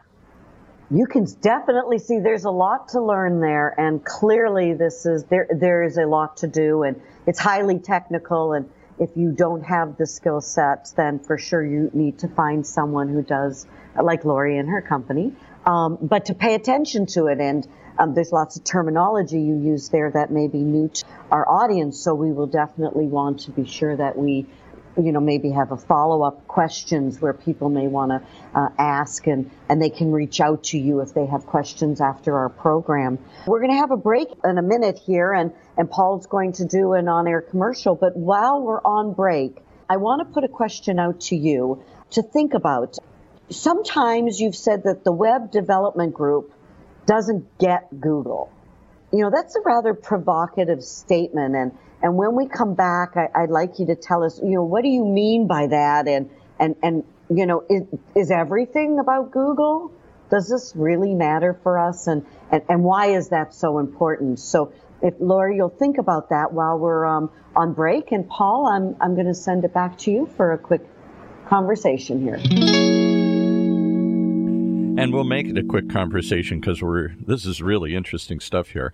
You 0.94 1.06
can 1.06 1.25
definitely 1.41 2.00
see 2.00 2.20
there's 2.20 2.44
a 2.44 2.51
lot 2.51 2.89
to 2.89 3.01
learn 3.01 3.39
there 3.39 3.74
and 3.80 4.03
clearly 4.03 4.74
this 4.74 5.06
is 5.06 5.24
there 5.25 5.48
there 5.58 5.84
is 5.84 5.98
a 5.98 6.06
lot 6.06 6.38
to 6.38 6.48
do 6.48 6.84
and 6.84 7.00
it's 7.25 7.39
highly 7.39 7.80
technical 7.80 8.51
and 8.51 8.70
if 9.01 9.17
you 9.17 9.31
don't 9.31 9.63
have 9.63 9.98
the 9.98 10.05
skill 10.05 10.41
sets, 10.41 10.91
then 10.91 11.17
for 11.17 11.38
sure 11.39 11.65
you 11.65 11.89
need 11.91 12.20
to 12.20 12.27
find 12.27 12.65
someone 12.65 13.10
who 13.10 13.24
does, 13.24 13.65
like 14.00 14.24
Lori 14.24 14.60
and 14.60 14.70
her 14.70 14.81
company, 14.81 15.34
um, 15.65 15.98
but 16.00 16.25
to 16.25 16.36
pay 16.36 16.53
attention 16.53 17.08
to 17.08 17.25
it. 17.25 17.39
And 17.39 17.67
um, 17.98 18.13
there's 18.13 18.31
lots 18.31 18.58
of 18.58 18.63
terminology 18.63 19.41
you 19.41 19.58
use 19.58 19.89
there 19.89 20.12
that 20.12 20.31
may 20.31 20.48
be 20.48 20.60
new 20.60 20.88
to 20.89 21.05
our 21.31 21.50
audience, 21.50 22.00
so 22.00 22.13
we 22.13 22.31
will 22.31 22.46
definitely 22.46 23.08
want 23.08 23.39
to 23.41 23.51
be 23.51 23.65
sure 23.65 23.96
that 23.96 24.15
we 24.15 24.46
you 24.98 25.12
know, 25.12 25.19
maybe 25.19 25.51
have 25.51 25.71
a 25.71 25.77
follow-up 25.77 26.48
questions 26.48 27.21
where 27.21 27.33
people 27.33 27.69
may 27.69 27.88
want 27.88 28.12
to 28.12 28.21
uh, 28.60 28.69
ask 28.77 29.27
and, 29.27 29.50
and 29.69 29.81
they 29.81 29.89
can 29.89 30.12
reach 30.12 30.41
out 30.41 30.63
to 30.65 30.77
you 30.77 31.00
if 31.00 31.13
they 31.13 31.25
have 31.25 31.45
questions 31.45 32.01
after 32.01 32.38
our 32.38 32.50
program. 32.50 33.17
We're 33.48 33.60
going 33.60 33.71
to 33.71 33.77
have 33.77 33.91
a 33.91 33.98
break 33.98 34.27
in 34.43 34.57
a 34.57 34.62
minute 34.62 35.00
here 35.00 35.33
and, 35.33 35.53
and 35.77 35.89
Paul's 35.89 36.27
going 36.27 36.53
to 36.53 36.65
do 36.65 36.93
an 36.93 37.07
on-air 37.07 37.41
commercial. 37.41 37.95
But 37.95 38.17
while 38.17 38.62
we're 38.62 38.81
on 38.81 39.13
break, 39.13 39.57
I 39.89 39.98
want 39.98 40.27
to 40.27 40.33
put 40.33 40.43
a 40.43 40.50
question 40.50 41.00
out 41.00 41.21
to 41.21 41.36
you 41.36 41.83
to 42.12 42.21
think 42.21 42.53
about. 42.53 42.98
Sometimes 43.50 44.39
you've 44.39 44.55
said 44.55 44.83
that 44.83 45.03
the 45.03 45.12
web 45.12 45.51
development 45.51 46.13
group 46.13 46.53
doesn't 47.05 47.57
get 47.57 48.00
Google. 48.00 48.51
You 49.12 49.24
know, 49.24 49.31
that's 49.33 49.55
a 49.55 49.62
rather 49.65 49.93
provocative 49.93 50.83
statement 50.83 51.55
and 51.55 51.77
and 52.01 52.17
when 52.17 52.36
we 52.36 52.48
come 52.48 52.74
back, 52.74 53.15
I, 53.15 53.41
would 53.41 53.51
like 53.51 53.77
you 53.77 53.86
to 53.88 53.96
tell 53.96 54.24
us, 54.24 54.39
you 54.41 54.51
know, 54.51 54.63
what 54.63 54.81
do 54.84 54.89
you 54.89 55.05
mean 55.05 55.48
by 55.48 55.67
that? 55.67 56.08
And, 56.08 56.29
and, 56.60 56.75
and, 56.81 57.03
you 57.29 57.46
know, 57.46 57.63
is, 57.70 57.84
is 58.15 58.31
everything 58.31 58.98
about 59.00 59.31
Google? 59.31 59.91
Does 60.31 60.50
this 60.50 60.74
really 60.75 61.13
matter 61.13 61.60
for 61.62 61.77
us? 61.77 62.08
And, 62.08 62.25
and, 62.51 62.63
and 62.70 62.84
why 62.84 63.08
is 63.08 63.29
that 63.29 63.53
so 63.53 63.77
important? 63.77 64.39
So 64.39 64.74
if 65.01 65.13
Lori, 65.20 65.58
you'll 65.58 65.70
think 65.70 66.00
about 66.00 66.29
that 66.29 66.53
while 66.53 66.79
we're 66.79 67.05
um, 67.05 67.29
on 67.55 67.74
break. 67.74 68.12
And 68.12 68.27
Paul, 68.27 68.65
I'm, 68.65 68.96
I'm 69.00 69.13
going 69.13 69.27
to 69.27 69.36
send 69.36 69.63
it 69.63 69.74
back 69.74 69.98
to 70.00 70.12
you 70.12 70.25
for 70.38 70.53
a 70.53 70.58
quick 70.58 70.81
conversation 71.48 72.22
here. 72.22 72.39
And 74.98 75.13
we'll 75.13 75.24
make 75.24 75.48
it 75.48 75.58
a 75.58 75.63
quick 75.63 75.89
conversation 75.89 76.60
because 76.60 76.81
we're 76.81 77.10
this 77.20 77.46
is 77.46 77.62
really 77.62 77.96
interesting 77.96 78.39
stuff 78.39 78.70
here 78.70 78.91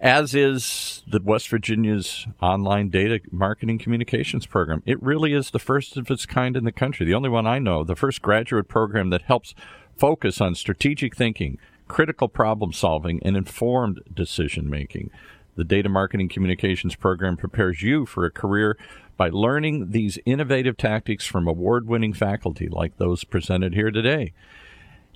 as 0.00 0.34
is 0.34 1.02
the 1.06 1.20
West 1.22 1.48
Virginia's 1.48 2.26
online 2.40 2.88
data 2.88 3.20
marketing 3.30 3.78
communications 3.78 4.46
program. 4.46 4.82
It 4.86 5.02
really 5.02 5.32
is 5.32 5.50
the 5.50 5.58
first 5.58 5.96
of 5.96 6.10
its 6.10 6.26
kind 6.26 6.56
in 6.56 6.64
the 6.64 6.72
country, 6.72 7.04
the 7.04 7.14
only 7.14 7.28
one 7.28 7.46
I 7.46 7.58
know, 7.58 7.82
the 7.82 7.96
first 7.96 8.22
graduate 8.22 8.68
program 8.68 9.10
that 9.10 9.22
helps 9.22 9.54
focus 9.96 10.40
on 10.40 10.54
strategic 10.54 11.16
thinking, 11.16 11.58
critical 11.88 12.28
problem 12.28 12.72
solving, 12.72 13.20
and 13.24 13.36
informed 13.36 14.00
decision 14.12 14.70
making. 14.70 15.10
The 15.56 15.64
Data 15.64 15.88
Marketing 15.88 16.28
Communications 16.28 16.94
program 16.94 17.36
prepares 17.36 17.82
you 17.82 18.06
for 18.06 18.24
a 18.24 18.30
career 18.30 18.78
by 19.16 19.30
learning 19.30 19.90
these 19.90 20.16
innovative 20.24 20.76
tactics 20.76 21.26
from 21.26 21.48
award 21.48 21.88
winning 21.88 22.12
faculty 22.12 22.68
like 22.68 22.96
those 22.98 23.24
presented 23.24 23.74
here 23.74 23.90
today. 23.90 24.32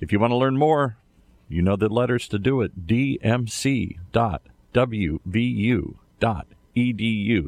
If 0.01 0.11
you 0.11 0.19
want 0.19 0.31
to 0.31 0.37
learn 0.37 0.57
more, 0.57 0.97
you 1.47 1.61
know 1.61 1.77
the 1.77 1.87
letters 1.87 2.27
to 2.29 2.39
do 2.39 2.61
it 2.61 2.85
dmc.com 2.85 4.52
wvu.edu. 4.73 5.99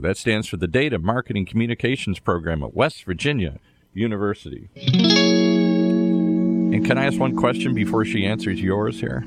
That 0.01 0.17
stands 0.17 0.47
for 0.47 0.57
the 0.57 0.67
Data 0.67 0.99
Marketing 0.99 1.45
Communications 1.45 2.19
Program 2.19 2.63
at 2.63 2.73
West 2.73 3.03
Virginia 3.03 3.59
University. 3.93 4.69
And 6.75 6.85
can 6.85 6.97
I 6.97 7.05
ask 7.05 7.19
one 7.19 7.35
question 7.35 7.73
before 7.73 8.05
she 8.05 8.25
answers 8.25 8.61
yours 8.61 8.99
here? 8.99 9.25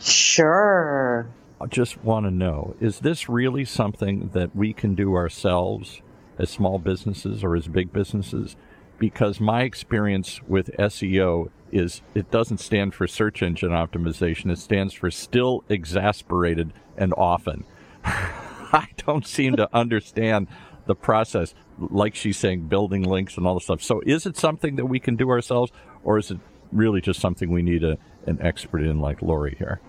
Sure. 0.00 1.28
I 1.60 1.66
just 1.66 2.02
want 2.02 2.24
to 2.24 2.30
know 2.30 2.74
is 2.80 3.00
this 3.00 3.28
really 3.28 3.66
something 3.66 4.30
that 4.32 4.56
we 4.56 4.72
can 4.72 4.94
do 4.94 5.14
ourselves 5.14 6.00
as 6.38 6.48
small 6.48 6.78
businesses 6.78 7.44
or 7.44 7.54
as 7.54 7.68
big 7.68 7.92
businesses? 7.92 8.56
Because 8.98 9.40
my 9.40 9.62
experience 9.62 10.40
with 10.48 10.70
SEO 10.78 11.50
is 11.72 12.02
it 12.14 12.30
doesn't 12.30 12.58
stand 12.58 12.94
for 12.94 13.06
search 13.06 13.42
engine 13.42 13.70
optimization, 13.70 14.50
it 14.50 14.58
stands 14.58 14.94
for 14.94 15.10
still 15.10 15.64
exasperated 15.68 16.72
and 16.96 17.14
often. 17.16 17.64
I 18.04 18.88
don't 18.96 19.26
seem 19.26 19.56
to 19.56 19.68
understand 19.74 20.48
the 20.86 20.94
process, 20.94 21.54
like 21.78 22.14
she's 22.14 22.36
saying, 22.36 22.62
building 22.62 23.02
links 23.02 23.36
and 23.36 23.46
all 23.46 23.54
this 23.54 23.64
stuff. 23.64 23.82
So, 23.82 24.02
is 24.06 24.26
it 24.26 24.36
something 24.36 24.76
that 24.76 24.86
we 24.86 25.00
can 25.00 25.16
do 25.16 25.30
ourselves, 25.30 25.72
or 26.04 26.18
is 26.18 26.30
it 26.30 26.38
really 26.72 27.00
just 27.00 27.20
something 27.20 27.50
we 27.50 27.62
need 27.62 27.84
a, 27.84 27.98
an 28.26 28.38
expert 28.40 28.82
in 28.82 29.00
like 29.00 29.22
Lori 29.22 29.56
here? 29.58 29.80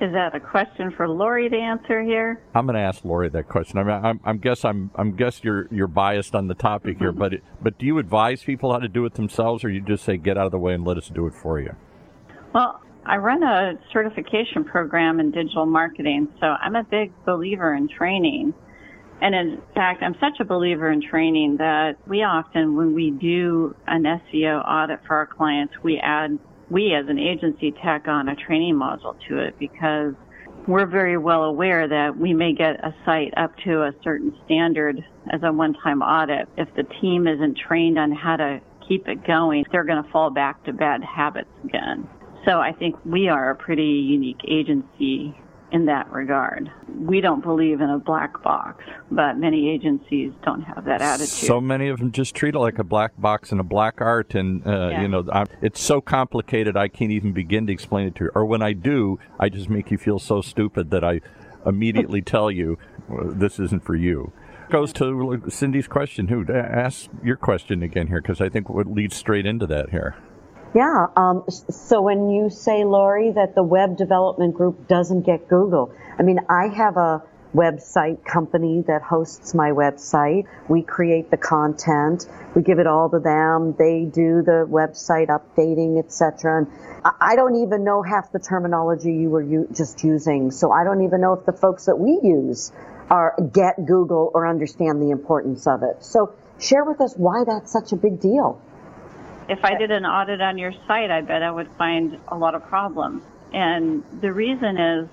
Is 0.00 0.12
that 0.12 0.34
a 0.34 0.40
question 0.40 0.90
for 0.90 1.08
Lori 1.08 1.48
to 1.48 1.56
answer 1.56 2.02
here? 2.02 2.42
I'm 2.54 2.66
going 2.66 2.74
to 2.74 2.82
ask 2.82 3.02
Lori 3.04 3.30
that 3.30 3.48
question. 3.48 3.78
I 3.78 3.82
mean, 3.82 4.04
I'm, 4.04 4.20
I'm 4.24 4.38
guess 4.38 4.64
I'm, 4.64 4.90
I'm 4.94 5.16
guess 5.16 5.42
you're 5.42 5.68
you're 5.70 5.86
biased 5.86 6.34
on 6.34 6.48
the 6.48 6.54
topic 6.54 6.98
here, 6.98 7.10
mm-hmm. 7.10 7.18
but 7.18 7.34
it, 7.34 7.44
but 7.62 7.78
do 7.78 7.86
you 7.86 7.98
advise 7.98 8.42
people 8.42 8.72
how 8.72 8.78
to 8.78 8.88
do 8.88 9.06
it 9.06 9.14
themselves, 9.14 9.64
or 9.64 9.70
you 9.70 9.80
just 9.80 10.04
say 10.04 10.18
get 10.18 10.36
out 10.36 10.44
of 10.44 10.52
the 10.52 10.58
way 10.58 10.74
and 10.74 10.84
let 10.84 10.98
us 10.98 11.08
do 11.08 11.26
it 11.26 11.34
for 11.34 11.60
you? 11.60 11.74
Well, 12.52 12.80
I 13.06 13.16
run 13.16 13.42
a 13.42 13.78
certification 13.92 14.64
program 14.64 15.20
in 15.20 15.30
digital 15.30 15.64
marketing, 15.64 16.28
so 16.40 16.46
I'm 16.46 16.74
a 16.74 16.84
big 16.84 17.12
believer 17.24 17.74
in 17.74 17.88
training. 17.88 18.52
And 19.22 19.34
in 19.34 19.62
fact, 19.74 20.02
I'm 20.02 20.14
such 20.20 20.40
a 20.40 20.44
believer 20.44 20.90
in 20.90 21.00
training 21.00 21.56
that 21.58 21.96
we 22.06 22.22
often, 22.22 22.76
when 22.76 22.94
we 22.94 23.12
do 23.12 23.74
an 23.86 24.02
SEO 24.02 24.62
audit 24.66 25.00
for 25.06 25.16
our 25.16 25.26
clients, 25.26 25.72
we 25.82 25.98
add, 25.98 26.38
we 26.70 26.94
as 26.94 27.06
an 27.08 27.18
agency 27.18 27.72
tack 27.82 28.08
on 28.08 28.28
a 28.28 28.36
training 28.36 28.74
module 28.74 29.16
to 29.28 29.38
it 29.38 29.58
because 29.58 30.14
we're 30.66 30.86
very 30.86 31.16
well 31.16 31.44
aware 31.44 31.86
that 31.86 32.16
we 32.16 32.34
may 32.34 32.52
get 32.52 32.84
a 32.84 32.94
site 33.04 33.32
up 33.36 33.56
to 33.58 33.82
a 33.82 33.92
certain 34.02 34.36
standard 34.44 35.04
as 35.30 35.40
a 35.44 35.52
one-time 35.52 36.02
audit. 36.02 36.48
If 36.56 36.68
the 36.74 36.82
team 37.00 37.28
isn't 37.28 37.56
trained 37.56 37.98
on 37.98 38.10
how 38.12 38.36
to 38.36 38.60
keep 38.88 39.06
it 39.06 39.24
going, 39.26 39.64
they're 39.70 39.84
going 39.84 40.02
to 40.02 40.10
fall 40.10 40.30
back 40.30 40.64
to 40.64 40.72
bad 40.72 41.02
habits 41.04 41.50
again. 41.64 42.08
So 42.44 42.60
I 42.60 42.72
think 42.72 42.96
we 43.04 43.28
are 43.28 43.50
a 43.50 43.56
pretty 43.56 43.82
unique 43.82 44.40
agency 44.48 45.34
in 45.72 45.86
that 45.86 46.10
regard. 46.12 46.70
We 46.88 47.20
don't 47.20 47.42
believe 47.42 47.80
in 47.80 47.90
a 47.90 47.98
black 47.98 48.42
box, 48.42 48.84
but 49.10 49.36
many 49.36 49.68
agencies 49.68 50.32
don't 50.44 50.62
have 50.62 50.84
that 50.84 51.02
attitude. 51.02 51.28
So 51.28 51.60
many 51.60 51.88
of 51.88 51.98
them 51.98 52.12
just 52.12 52.34
treat 52.34 52.54
it 52.54 52.58
like 52.58 52.78
a 52.78 52.84
black 52.84 53.12
box 53.18 53.50
and 53.50 53.60
a 53.60 53.64
black 53.64 54.00
art, 54.00 54.34
and 54.34 54.66
uh, 54.66 54.88
yeah. 54.90 55.02
you 55.02 55.08
know, 55.08 55.24
I'm, 55.32 55.46
it's 55.60 55.80
so 55.80 56.00
complicated 56.00 56.76
I 56.76 56.88
can't 56.88 57.10
even 57.10 57.32
begin 57.32 57.66
to 57.66 57.72
explain 57.72 58.06
it 58.06 58.14
to 58.16 58.24
you. 58.24 58.30
Or 58.34 58.44
when 58.44 58.62
I 58.62 58.72
do, 58.72 59.18
I 59.40 59.48
just 59.48 59.68
make 59.68 59.90
you 59.90 59.98
feel 59.98 60.18
so 60.18 60.40
stupid 60.40 60.90
that 60.90 61.04
I 61.04 61.20
immediately 61.64 62.22
tell 62.22 62.50
you 62.50 62.78
well, 63.08 63.32
this 63.32 63.58
isn't 63.58 63.84
for 63.84 63.96
you. 63.96 64.32
Goes 64.70 64.92
to 64.94 65.42
Cindy's 65.48 65.86
question. 65.86 66.28
Who 66.28 66.44
ask 66.52 67.08
your 67.22 67.36
question 67.36 67.82
again 67.82 68.08
here? 68.08 68.20
Because 68.20 68.40
I 68.40 68.48
think 68.48 68.68
what 68.68 68.88
leads 68.88 69.14
straight 69.14 69.46
into 69.46 69.66
that 69.68 69.90
here. 69.90 70.16
Yeah. 70.76 71.06
Um, 71.16 71.44
so 71.48 72.02
when 72.02 72.28
you 72.28 72.50
say, 72.50 72.84
Lori, 72.84 73.32
that 73.32 73.54
the 73.54 73.62
web 73.62 73.96
development 73.96 74.54
group 74.54 74.86
doesn't 74.88 75.22
get 75.22 75.48
Google, 75.48 75.90
I 76.18 76.22
mean, 76.22 76.38
I 76.50 76.68
have 76.68 76.98
a 76.98 77.22
website 77.54 78.22
company 78.26 78.84
that 78.86 79.00
hosts 79.00 79.54
my 79.54 79.70
website. 79.70 80.44
We 80.68 80.82
create 80.82 81.30
the 81.30 81.38
content. 81.38 82.26
We 82.54 82.60
give 82.60 82.78
it 82.78 82.86
all 82.86 83.08
to 83.08 83.18
them. 83.18 83.74
They 83.78 84.04
do 84.04 84.42
the 84.42 84.68
website 84.68 85.28
updating, 85.28 85.98
etc. 85.98 86.58
And 86.58 86.66
I 87.22 87.36
don't 87.36 87.56
even 87.62 87.82
know 87.82 88.02
half 88.02 88.30
the 88.30 88.38
terminology 88.38 89.14
you 89.14 89.30
were 89.30 89.42
u- 89.42 89.68
just 89.72 90.04
using. 90.04 90.50
So 90.50 90.72
I 90.72 90.84
don't 90.84 91.02
even 91.04 91.22
know 91.22 91.32
if 91.32 91.46
the 91.46 91.54
folks 91.54 91.86
that 91.86 91.96
we 91.96 92.20
use 92.22 92.70
are 93.08 93.34
get 93.50 93.86
Google 93.86 94.30
or 94.34 94.46
understand 94.46 95.00
the 95.00 95.08
importance 95.08 95.66
of 95.66 95.82
it. 95.82 96.04
So 96.04 96.34
share 96.60 96.84
with 96.84 97.00
us 97.00 97.14
why 97.16 97.44
that's 97.46 97.72
such 97.72 97.92
a 97.92 97.96
big 97.96 98.20
deal. 98.20 98.60
If 99.48 99.64
I 99.64 99.76
did 99.76 99.90
an 99.90 100.04
audit 100.04 100.40
on 100.40 100.58
your 100.58 100.72
site, 100.86 101.10
I 101.10 101.20
bet 101.20 101.42
I 101.42 101.50
would 101.50 101.70
find 101.78 102.18
a 102.28 102.36
lot 102.36 102.54
of 102.54 102.66
problems. 102.66 103.22
And 103.52 104.02
the 104.20 104.32
reason 104.32 104.76
is 104.76 105.08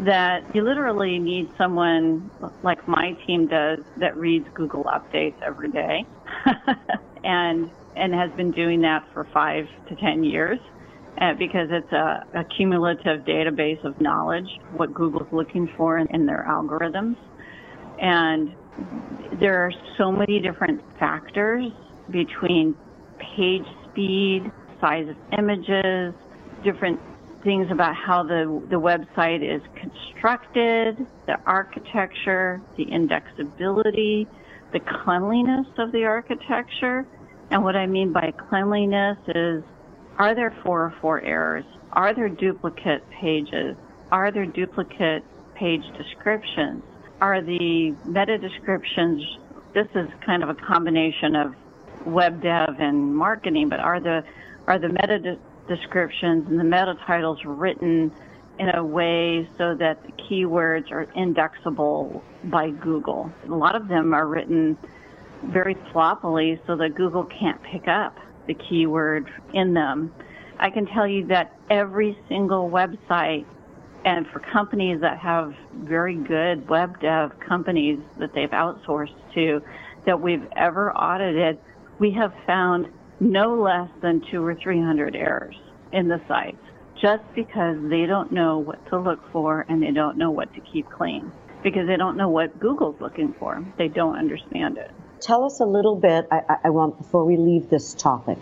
that 0.00 0.54
you 0.54 0.62
literally 0.62 1.18
need 1.18 1.48
someone 1.56 2.30
like 2.62 2.86
my 2.86 3.12
team 3.26 3.46
does 3.46 3.78
that 3.96 4.16
reads 4.16 4.46
Google 4.54 4.84
updates 4.84 5.40
every 5.42 5.70
day 5.70 6.04
and 7.24 7.70
and 7.94 8.14
has 8.14 8.30
been 8.32 8.50
doing 8.50 8.82
that 8.82 9.06
for 9.14 9.24
five 9.32 9.66
to 9.88 9.96
ten 9.96 10.22
years 10.22 10.58
uh, 11.18 11.32
because 11.32 11.68
it's 11.70 11.90
a, 11.92 12.26
a, 12.34 12.44
cumulative 12.44 13.22
database 13.22 13.82
of 13.84 13.98
knowledge 13.98 14.60
what 14.76 14.92
Google's 14.92 15.32
looking 15.32 15.66
for 15.78 15.96
in, 15.96 16.06
in 16.08 16.26
their 16.26 16.44
algorithms 16.46 17.16
and 17.98 18.54
there 19.40 19.64
are 19.64 19.72
so 19.96 20.12
many 20.12 20.40
different 20.40 20.82
factors 20.98 21.72
between 22.10 22.76
page 23.18 23.66
speed, 23.90 24.50
size 24.80 25.08
of 25.08 25.16
images, 25.38 26.14
different 26.64 27.00
things 27.42 27.70
about 27.70 27.94
how 27.94 28.22
the, 28.22 28.62
the 28.70 28.76
website 28.76 29.42
is 29.42 29.62
constructed, 29.76 31.06
the 31.26 31.38
architecture, 31.46 32.60
the 32.76 32.86
indexability, 32.86 34.26
the 34.72 34.80
cleanliness 34.80 35.66
of 35.78 35.92
the 35.92 36.04
architecture. 36.04 37.06
And 37.50 37.62
what 37.62 37.76
I 37.76 37.86
mean 37.86 38.12
by 38.12 38.32
cleanliness 38.48 39.18
is 39.28 39.62
are 40.18 40.34
there 40.34 40.54
404 40.64 41.22
errors? 41.22 41.64
Are 41.92 42.14
there 42.14 42.28
duplicate 42.28 43.08
pages? 43.10 43.76
Are 44.10 44.32
there 44.32 44.46
duplicate 44.46 45.22
page 45.54 45.82
descriptions? 45.96 46.82
Are 47.20 47.40
the 47.42 47.94
meta 48.04 48.38
descriptions, 48.38 49.22
this 49.74 49.86
is 49.94 50.08
kind 50.24 50.42
of 50.42 50.48
a 50.48 50.54
combination 50.54 51.36
of 51.36 51.54
web 52.06 52.42
dev 52.42 52.76
and 52.78 53.14
marketing, 53.14 53.68
but 53.68 53.80
are 53.80 54.00
the 54.00 54.24
are 54.66 54.78
the 54.78 54.88
meta 54.88 55.18
de- 55.18 55.38
descriptions 55.68 56.46
and 56.48 56.58
the 56.58 56.64
meta 56.64 56.96
titles 57.06 57.38
written 57.44 58.12
in 58.58 58.74
a 58.74 58.84
way 58.84 59.48
so 59.58 59.74
that 59.74 60.02
the 60.04 60.12
keywords 60.12 60.90
are 60.90 61.06
indexable 61.14 62.22
by 62.44 62.70
Google? 62.70 63.30
A 63.48 63.54
lot 63.54 63.76
of 63.76 63.88
them 63.88 64.14
are 64.14 64.26
written 64.26 64.78
very 65.44 65.76
sloppily 65.92 66.60
so 66.66 66.76
that 66.76 66.94
Google 66.94 67.24
can't 67.24 67.62
pick 67.62 67.86
up 67.88 68.16
the 68.46 68.54
keyword 68.54 69.30
in 69.52 69.74
them. 69.74 70.12
I 70.58 70.70
can 70.70 70.86
tell 70.86 71.06
you 71.06 71.26
that 71.26 71.54
every 71.68 72.18
single 72.28 72.70
website 72.70 73.44
and 74.04 74.26
for 74.28 74.38
companies 74.38 75.00
that 75.00 75.18
have 75.18 75.52
very 75.74 76.14
good 76.14 76.68
web 76.68 77.00
dev 77.00 77.32
companies 77.40 77.98
that 78.18 78.32
they've 78.34 78.50
outsourced 78.50 79.14
to 79.34 79.60
that 80.06 80.20
we've 80.20 80.46
ever 80.54 80.92
audited, 80.96 81.58
we 81.98 82.12
have 82.12 82.32
found 82.46 82.88
no 83.20 83.54
less 83.54 83.88
than 84.02 84.22
two 84.30 84.44
or 84.44 84.54
three 84.54 84.80
hundred 84.80 85.16
errors 85.16 85.56
in 85.92 86.08
the 86.08 86.20
sites 86.28 86.58
just 87.00 87.22
because 87.34 87.76
they 87.88 88.06
don't 88.06 88.32
know 88.32 88.58
what 88.58 88.84
to 88.88 88.98
look 88.98 89.20
for 89.32 89.64
and 89.68 89.82
they 89.82 89.90
don't 89.90 90.16
know 90.16 90.30
what 90.30 90.52
to 90.54 90.60
keep 90.60 90.88
clean 90.90 91.30
because 91.62 91.86
they 91.86 91.96
don't 91.96 92.16
know 92.16 92.28
what 92.28 92.58
Google's 92.60 93.00
looking 93.00 93.34
for. 93.38 93.64
They 93.76 93.88
don't 93.88 94.16
understand 94.16 94.78
it. 94.78 94.90
Tell 95.20 95.44
us 95.44 95.60
a 95.60 95.64
little 95.64 95.96
bit, 95.96 96.26
I, 96.30 96.58
I 96.64 96.70
want, 96.70 96.98
before 96.98 97.24
we 97.24 97.36
leave 97.36 97.68
this 97.70 97.94
topic, 97.94 98.38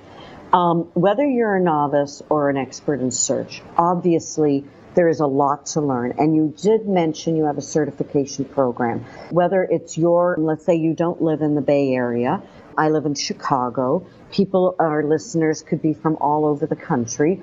um, 0.52 0.90
whether 0.94 1.24
you're 1.24 1.56
a 1.56 1.60
novice 1.60 2.22
or 2.28 2.50
an 2.50 2.56
expert 2.56 3.00
in 3.00 3.10
search, 3.10 3.62
obviously 3.76 4.64
there 4.94 5.08
is 5.08 5.20
a 5.20 5.26
lot 5.26 5.66
to 5.66 5.80
learn. 5.80 6.14
And 6.18 6.34
you 6.34 6.54
did 6.60 6.86
mention 6.86 7.36
you 7.36 7.44
have 7.46 7.58
a 7.58 7.62
certification 7.62 8.44
program. 8.44 9.00
Whether 9.30 9.62
it's 9.64 9.98
your, 9.98 10.36
let's 10.38 10.64
say 10.64 10.76
you 10.76 10.94
don't 10.94 11.20
live 11.22 11.42
in 11.42 11.54
the 11.54 11.60
Bay 11.60 11.92
Area, 11.94 12.42
I 12.76 12.88
live 12.88 13.06
in 13.06 13.14
Chicago. 13.14 14.06
People, 14.30 14.76
our 14.78 15.02
listeners 15.02 15.62
could 15.62 15.82
be 15.82 15.94
from 15.94 16.16
all 16.16 16.44
over 16.44 16.66
the 16.66 16.76
country. 16.76 17.42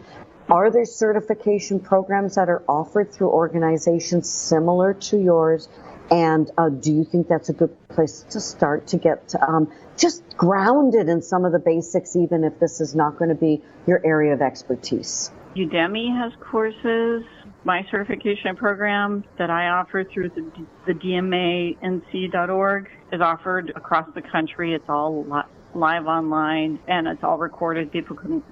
Are 0.50 0.70
there 0.70 0.86
certification 0.86 1.79
programs 1.79 2.36
that 2.36 2.50
are 2.50 2.64
offered 2.68 3.14
through 3.14 3.29
organizations 3.29 4.29
similar 4.29 4.94
to 4.94 5.18
yours? 5.18 5.70
And 6.10 6.51
uh, 6.58 6.68
do 6.70 6.92
you 6.92 7.05
think 7.05 7.29
that's 7.29 7.48
a 7.48 7.53
good 7.53 7.75
place 7.88 8.25
to 8.32 8.42
start 8.42 8.88
to 8.88 8.98
get 8.98 9.34
um, 9.42 9.72
just 9.98 10.24
grounded 10.36 11.08
in 11.08 11.22
some 11.22 11.46
of 11.46 11.53
the 11.53 11.60
basics, 11.60 12.18
even 12.18 12.44
if 12.44 12.60
this 12.60 12.82
is 12.82 12.94
not 12.94 13.18
going 13.18 13.29
to 13.29 13.36
be 13.36 13.62
your 13.88 14.01
area 14.05 14.34
of 14.34 14.42
expertise? 14.42 15.32
Udemy 15.55 16.18
has 16.18 16.34
courses. 16.42 17.24
My 17.64 17.86
certification 17.92 18.56
program 18.56 19.24
that 19.38 19.52
I 19.52 19.68
offer 19.68 20.04
through 20.04 20.30
the, 20.30 20.52
the 20.88 20.94
DMANC.org 20.94 22.90
is 23.12 23.22
offered 23.22 23.72
across 23.76 24.08
the 24.16 24.22
country. 24.24 24.74
It's 24.74 24.90
all 24.90 25.24
li- 25.26 25.42
live 25.76 26.08
online 26.08 26.80
and 26.88 27.08
it's 27.08 27.24
all 27.24 27.38
recorded. 27.38 27.92
People 27.92 28.16
can 28.16 28.44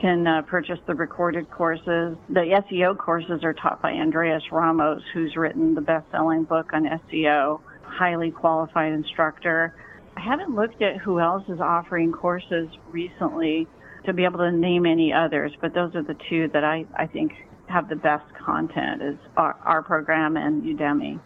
can 0.00 0.26
uh, 0.26 0.42
purchase 0.42 0.78
the 0.86 0.94
recorded 0.94 1.50
courses. 1.50 2.18
The 2.28 2.62
SEO 2.70 2.98
courses 2.98 3.42
are 3.42 3.54
taught 3.54 3.80
by 3.80 3.92
Andreas 3.92 4.42
Ramos, 4.52 5.00
who's 5.14 5.34
written 5.36 5.74
the 5.74 5.80
best-selling 5.80 6.44
book 6.44 6.74
on 6.74 6.84
SEO, 6.84 7.60
highly 7.82 8.30
qualified 8.30 8.92
instructor. 8.92 9.74
I 10.14 10.20
haven't 10.20 10.54
looked 10.54 10.82
at 10.82 10.98
who 10.98 11.18
else 11.18 11.44
is 11.48 11.60
offering 11.60 12.12
courses 12.12 12.68
recently 12.90 13.66
to 14.04 14.12
be 14.12 14.24
able 14.24 14.38
to 14.40 14.52
name 14.52 14.84
any 14.84 15.14
others, 15.14 15.52
but 15.62 15.72
those 15.72 15.94
are 15.94 16.02
the 16.02 16.16
two 16.28 16.48
that 16.52 16.62
I, 16.62 16.84
I 16.94 17.06
think 17.06 17.32
have 17.68 17.88
the 17.88 17.96
best 17.96 18.32
content 18.34 19.02
is 19.02 19.16
our, 19.36 19.56
our 19.64 19.82
program 19.82 20.36
and 20.36 20.62
Udemy. 20.62 21.20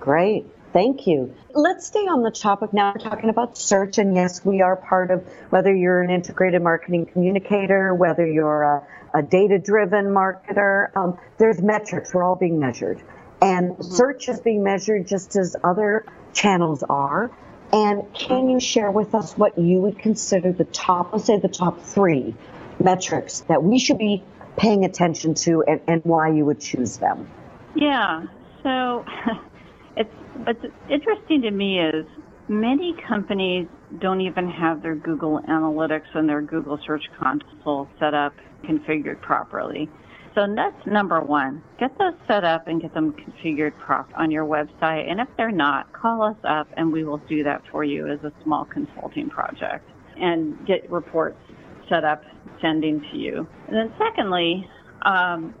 Great. 0.00 0.46
Thank 0.72 1.06
you. 1.06 1.32
Let's 1.54 1.86
stay 1.86 2.00
on 2.00 2.22
the 2.22 2.32
topic 2.32 2.72
now. 2.72 2.92
We're 2.94 3.08
talking 3.08 3.30
about 3.30 3.56
search, 3.56 3.98
and 3.98 4.16
yes, 4.16 4.44
we 4.44 4.60
are 4.60 4.74
part 4.74 5.12
of 5.12 5.24
whether 5.50 5.72
you're 5.72 6.02
an 6.02 6.10
integrated 6.10 6.62
marketing 6.62 7.06
communicator, 7.06 7.94
whether 7.94 8.26
you're 8.26 8.62
a, 8.62 8.86
a 9.14 9.22
data 9.22 9.60
driven 9.60 10.06
marketer, 10.06 10.94
um, 10.96 11.16
there's 11.38 11.62
metrics. 11.62 12.12
We're 12.12 12.24
all 12.24 12.34
being 12.34 12.58
measured. 12.58 13.00
And 13.40 13.70
mm-hmm. 13.70 13.82
search 13.82 14.28
is 14.28 14.40
being 14.40 14.64
measured 14.64 15.06
just 15.06 15.36
as 15.36 15.54
other 15.62 16.06
channels 16.32 16.82
are. 16.82 17.30
And 17.72 18.12
can 18.12 18.48
you 18.48 18.58
share 18.58 18.90
with 18.90 19.14
us 19.14 19.38
what 19.38 19.56
you 19.56 19.80
would 19.80 20.00
consider 20.00 20.52
the 20.52 20.64
top, 20.64 21.12
let's 21.12 21.26
say 21.26 21.38
the 21.38 21.48
top 21.48 21.82
three 21.82 22.34
metrics 22.80 23.40
that 23.42 23.62
we 23.62 23.78
should 23.78 23.98
be 23.98 24.24
paying 24.56 24.84
attention 24.84 25.34
to 25.34 25.62
and, 25.66 25.80
and 25.86 26.04
why 26.04 26.30
you 26.30 26.44
would 26.44 26.60
choose 26.60 26.98
them? 26.98 27.28
Yeah. 27.74 28.24
So 28.62 29.04
it's 29.96 30.10
what's 30.44 30.64
interesting 30.90 31.42
to 31.42 31.50
me 31.50 31.80
is 31.80 32.06
many 32.48 32.94
companies 33.08 33.66
don't 34.00 34.20
even 34.20 34.48
have 34.48 34.82
their 34.82 34.94
Google 34.94 35.40
Analytics 35.48 36.14
and 36.14 36.28
their 36.28 36.42
Google 36.42 36.78
Search 36.86 37.04
Console 37.18 37.88
set 37.98 38.14
up, 38.14 38.34
configured 38.64 39.20
properly. 39.20 39.88
So 40.34 40.52
that's 40.54 40.86
number 40.86 41.20
one. 41.20 41.62
Get 41.78 41.96
those 41.96 42.14
set 42.26 42.42
up 42.42 42.66
and 42.66 42.82
get 42.82 42.92
them 42.92 43.12
configured 43.12 43.78
prop 43.78 44.10
on 44.16 44.32
your 44.32 44.44
website. 44.44 45.08
And 45.08 45.20
if 45.20 45.28
they're 45.36 45.52
not, 45.52 45.92
call 45.92 46.22
us 46.22 46.36
up 46.42 46.66
and 46.76 46.92
we 46.92 47.04
will 47.04 47.18
do 47.28 47.44
that 47.44 47.62
for 47.70 47.84
you 47.84 48.08
as 48.08 48.18
a 48.24 48.32
small 48.42 48.64
consulting 48.64 49.30
project 49.30 49.88
and 50.16 50.66
get 50.66 50.90
reports 50.90 51.38
set 51.88 52.04
up 52.04 52.24
sending 52.60 53.00
to 53.12 53.16
you. 53.16 53.46
And 53.74 53.90
then 53.90 53.98
secondly, 53.98 54.70
um, 55.02 55.52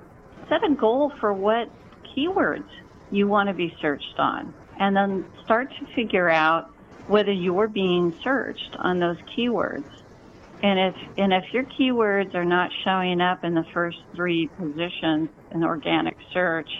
set 0.48 0.62
a 0.62 0.72
goal 0.72 1.12
for 1.18 1.32
what 1.32 1.68
keywords 2.16 2.68
you 3.10 3.26
want 3.26 3.48
to 3.48 3.54
be 3.54 3.76
searched 3.80 4.14
on. 4.18 4.54
And 4.78 4.94
then 4.94 5.24
start 5.44 5.68
to 5.80 5.94
figure 5.96 6.30
out 6.30 6.70
whether 7.08 7.32
you're 7.32 7.66
being 7.66 8.16
searched 8.22 8.76
on 8.78 9.00
those 9.00 9.16
keywords. 9.36 9.90
And 10.62 10.78
if 10.78 10.94
and 11.18 11.32
if 11.32 11.52
your 11.52 11.64
keywords 11.64 12.36
are 12.36 12.44
not 12.44 12.70
showing 12.84 13.20
up 13.20 13.42
in 13.42 13.54
the 13.54 13.64
first 13.74 13.98
three 14.14 14.46
positions 14.46 15.28
in 15.50 15.64
organic 15.64 16.16
search 16.32 16.70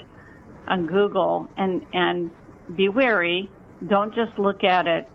on 0.68 0.86
Google, 0.86 1.48
and 1.56 1.84
and 1.92 2.30
be 2.76 2.88
wary, 2.88 3.50
don't 3.88 4.14
just 4.14 4.38
look 4.38 4.62
at 4.62 4.86
it 4.86 5.08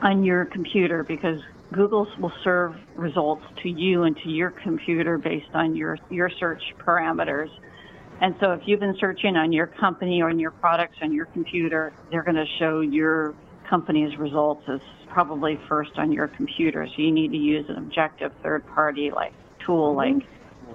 on 0.00 0.24
your 0.24 0.46
computer 0.46 1.04
because 1.04 1.42
Google 1.72 2.06
will 2.18 2.32
serve 2.42 2.74
results 2.96 3.44
to 3.62 3.68
you 3.68 4.02
and 4.02 4.16
to 4.18 4.28
your 4.28 4.50
computer 4.50 5.18
based 5.18 5.50
on 5.54 5.76
your 5.76 5.98
your 6.10 6.30
search 6.30 6.62
parameters. 6.78 7.50
And 8.20 8.34
so 8.40 8.52
if 8.52 8.60
you've 8.66 8.80
been 8.80 8.96
searching 8.98 9.36
on 9.36 9.52
your 9.52 9.66
company 9.66 10.20
or 10.20 10.28
on 10.28 10.38
your 10.38 10.50
products 10.50 10.96
on 11.00 11.12
your 11.12 11.26
computer, 11.26 11.92
they're 12.10 12.22
going 12.22 12.36
to 12.36 12.46
show 12.58 12.80
your 12.80 13.34
company's 13.68 14.18
results 14.18 14.62
as 14.68 14.80
probably 15.08 15.58
first 15.68 15.92
on 15.96 16.12
your 16.12 16.28
computer. 16.28 16.86
So 16.86 17.02
you 17.02 17.12
need 17.12 17.30
to 17.30 17.38
use 17.38 17.66
an 17.68 17.76
objective 17.76 18.32
third 18.42 18.66
party 18.66 19.10
like 19.10 19.32
tool 19.64 19.94
mm-hmm. 19.94 20.18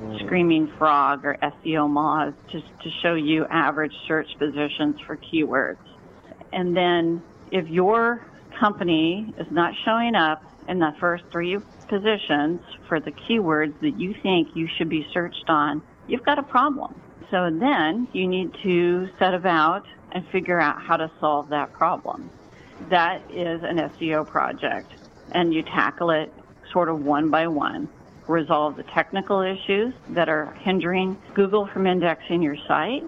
like 0.01 0.21
Screaming 0.25 0.71
Frog 0.77 1.25
or 1.25 1.37
SEO 1.41 1.89
Moz 1.89 2.33
just 2.51 2.65
to 2.83 2.89
show 3.01 3.15
you 3.15 3.45
average 3.45 3.93
search 4.07 4.27
positions 4.39 4.99
for 5.05 5.17
keywords. 5.17 5.77
And 6.51 6.75
then 6.75 7.21
if 7.51 7.67
your 7.67 8.25
company 8.59 9.33
is 9.37 9.47
not 9.51 9.73
showing 9.83 10.15
up 10.15 10.41
in 10.67 10.79
the 10.79 10.91
first 10.99 11.23
three 11.31 11.57
positions 11.87 12.61
for 12.87 12.99
the 12.99 13.11
keywords 13.11 13.79
that 13.81 13.99
you 13.99 14.15
think 14.23 14.49
you 14.55 14.67
should 14.77 14.89
be 14.89 15.07
searched 15.13 15.45
on, 15.47 15.81
you've 16.07 16.25
got 16.25 16.39
a 16.39 16.43
problem. 16.43 16.99
So 17.31 17.49
then 17.51 18.07
you 18.13 18.27
need 18.27 18.51
to 18.63 19.09
set 19.19 19.33
about 19.33 19.83
and 20.11 20.25
figure 20.31 20.59
out 20.59 20.81
how 20.81 20.97
to 20.97 21.11
solve 21.19 21.49
that 21.49 21.73
problem. 21.73 22.29
That 22.89 23.21
is 23.31 23.61
an 23.63 23.77
SEO 23.77 24.27
project, 24.27 24.91
and 25.31 25.53
you 25.53 25.63
tackle 25.63 26.11
it 26.11 26.31
sort 26.71 26.89
of 26.89 27.03
one 27.03 27.29
by 27.29 27.47
one. 27.47 27.89
Resolve 28.27 28.75
the 28.75 28.83
technical 28.83 29.41
issues 29.41 29.93
that 30.09 30.29
are 30.29 30.53
hindering 30.61 31.17
Google 31.35 31.67
from 31.67 31.85
indexing 31.85 32.41
your 32.41 32.57
site. 32.67 33.03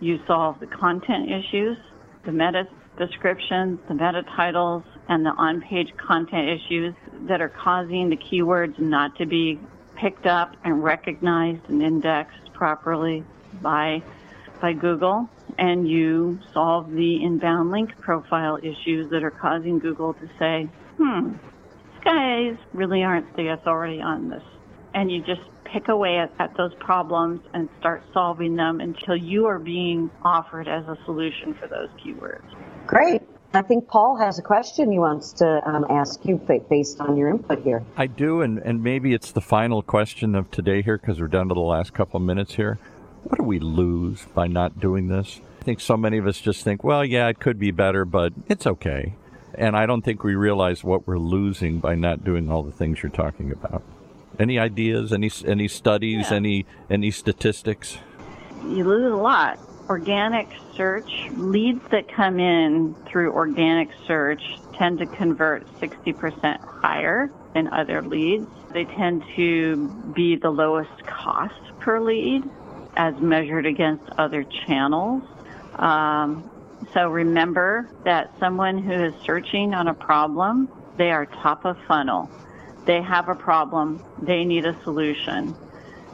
You 0.00 0.18
solve 0.26 0.60
the 0.60 0.66
content 0.66 1.30
issues, 1.30 1.76
the 2.24 2.32
meta 2.32 2.64
descriptions, 2.98 3.78
the 3.88 3.94
meta 3.94 4.22
titles, 4.36 4.82
and 5.08 5.24
the 5.24 5.30
on 5.30 5.60
page 5.60 5.92
content 5.96 6.48
issues 6.48 6.94
that 7.22 7.40
are 7.40 7.48
causing 7.48 8.08
the 8.08 8.16
keywords 8.16 8.78
not 8.78 9.16
to 9.16 9.26
be 9.26 9.58
picked 9.96 10.26
up 10.26 10.56
and 10.64 10.82
recognized 10.82 11.68
and 11.68 11.82
indexed 11.82 12.52
properly 12.52 13.24
by 13.60 14.02
by 14.60 14.72
Google 14.72 15.28
and 15.58 15.88
you 15.88 16.38
solve 16.52 16.90
the 16.90 17.22
inbound 17.22 17.70
link 17.70 17.90
profile 18.00 18.58
issues 18.62 19.10
that 19.10 19.22
are 19.22 19.30
causing 19.30 19.78
Google 19.78 20.14
to 20.14 20.28
say, 20.38 20.68
"Hmm, 20.98 21.30
these 21.30 22.04
guys 22.04 22.56
really 22.72 23.02
aren't 23.02 23.34
the 23.36 23.48
authority 23.48 24.00
on 24.00 24.28
this." 24.28 24.42
And 24.94 25.10
you 25.10 25.22
just 25.22 25.42
pick 25.64 25.88
away 25.88 26.18
at, 26.18 26.32
at 26.38 26.54
those 26.56 26.74
problems 26.74 27.40
and 27.54 27.68
start 27.80 28.02
solving 28.12 28.56
them 28.56 28.80
until 28.80 29.16
you 29.16 29.46
are 29.46 29.58
being 29.58 30.10
offered 30.22 30.68
as 30.68 30.86
a 30.86 30.96
solution 31.04 31.54
for 31.54 31.66
those 31.66 31.88
keywords. 32.04 32.44
Great. 32.86 33.22
I 33.54 33.60
think 33.60 33.86
Paul 33.86 34.16
has 34.16 34.38
a 34.38 34.42
question 34.42 34.90
he 34.90 34.98
wants 34.98 35.32
to 35.34 35.68
um, 35.68 35.84
ask 35.90 36.24
you 36.24 36.36
based 36.70 37.00
on 37.00 37.18
your 37.18 37.28
input 37.28 37.62
here. 37.62 37.84
I 37.98 38.06
do, 38.06 38.40
and, 38.40 38.58
and 38.58 38.82
maybe 38.82 39.12
it's 39.12 39.30
the 39.30 39.42
final 39.42 39.82
question 39.82 40.34
of 40.34 40.50
today 40.50 40.80
here 40.80 40.96
because 40.96 41.20
we're 41.20 41.28
down 41.28 41.48
to 41.48 41.54
the 41.54 41.60
last 41.60 41.92
couple 41.92 42.16
of 42.16 42.22
minutes 42.22 42.54
here. 42.54 42.78
What 43.24 43.36
do 43.36 43.44
we 43.44 43.58
lose 43.58 44.24
by 44.34 44.46
not 44.46 44.80
doing 44.80 45.08
this? 45.08 45.40
I 45.60 45.64
think 45.64 45.80
so 45.80 45.98
many 45.98 46.16
of 46.16 46.26
us 46.26 46.40
just 46.40 46.64
think, 46.64 46.82
well, 46.82 47.04
yeah, 47.04 47.28
it 47.28 47.40
could 47.40 47.58
be 47.58 47.70
better, 47.70 48.06
but 48.06 48.32
it's 48.48 48.66
okay. 48.66 49.16
And 49.54 49.76
I 49.76 49.84
don't 49.84 50.02
think 50.02 50.24
we 50.24 50.34
realize 50.34 50.82
what 50.82 51.06
we're 51.06 51.18
losing 51.18 51.78
by 51.78 51.94
not 51.94 52.24
doing 52.24 52.50
all 52.50 52.62
the 52.62 52.72
things 52.72 53.02
you're 53.02 53.12
talking 53.12 53.52
about. 53.52 53.82
Any 54.38 54.58
ideas? 54.58 55.12
Any 55.12 55.30
any 55.46 55.68
studies? 55.68 56.30
Yeah. 56.30 56.36
Any 56.36 56.66
any 56.88 57.10
statistics? 57.10 57.98
You 58.64 58.84
lose 58.84 59.12
a 59.12 59.16
lot 59.16 59.58
organic 59.88 60.48
search, 60.76 61.10
leads 61.36 61.80
that 61.90 62.04
come 62.14 62.38
in 62.38 62.94
through 63.10 63.32
organic 63.32 63.88
search 64.06 64.42
tend 64.78 64.98
to 64.98 65.06
convert 65.06 65.66
60% 65.80 66.58
higher 66.82 67.30
than 67.54 67.68
other 67.68 68.02
leads. 68.02 68.46
They 68.72 68.84
tend 68.84 69.22
to 69.36 70.12
be 70.14 70.36
the 70.36 70.50
lowest 70.50 71.06
cost 71.06 71.54
per 71.80 72.00
lead 72.00 72.42
as 72.96 73.14
measured 73.20 73.66
against 73.66 74.04
other 74.18 74.44
channels. 74.66 75.22
Um, 75.76 76.50
so 76.94 77.08
remember 77.08 77.88
that 78.04 78.32
someone 78.38 78.78
who 78.78 78.92
is 78.92 79.14
searching 79.24 79.74
on 79.74 79.88
a 79.88 79.94
problem, 79.94 80.68
they 80.96 81.10
are 81.10 81.26
top 81.26 81.64
of 81.64 81.76
funnel. 81.86 82.30
They 82.86 83.00
have 83.00 83.28
a 83.28 83.34
problem, 83.34 84.02
they 84.20 84.44
need 84.44 84.66
a 84.66 84.76
solution. 84.82 85.54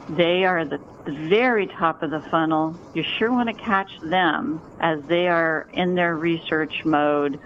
They 0.09 0.43
are 0.43 0.65
the 0.65 0.79
the 1.05 1.29
very 1.29 1.67
top 1.67 2.03
of 2.03 2.11
the 2.11 2.21
funnel, 2.29 2.77
you 2.93 3.03
sure 3.17 3.31
want 3.31 3.49
to 3.49 3.63
catch 3.63 3.89
them 4.01 4.61
as 4.79 5.01
they 5.07 5.27
are 5.27 5.67
in 5.73 5.95
their 5.95 6.15
research 6.15 6.83
mode 6.85 7.39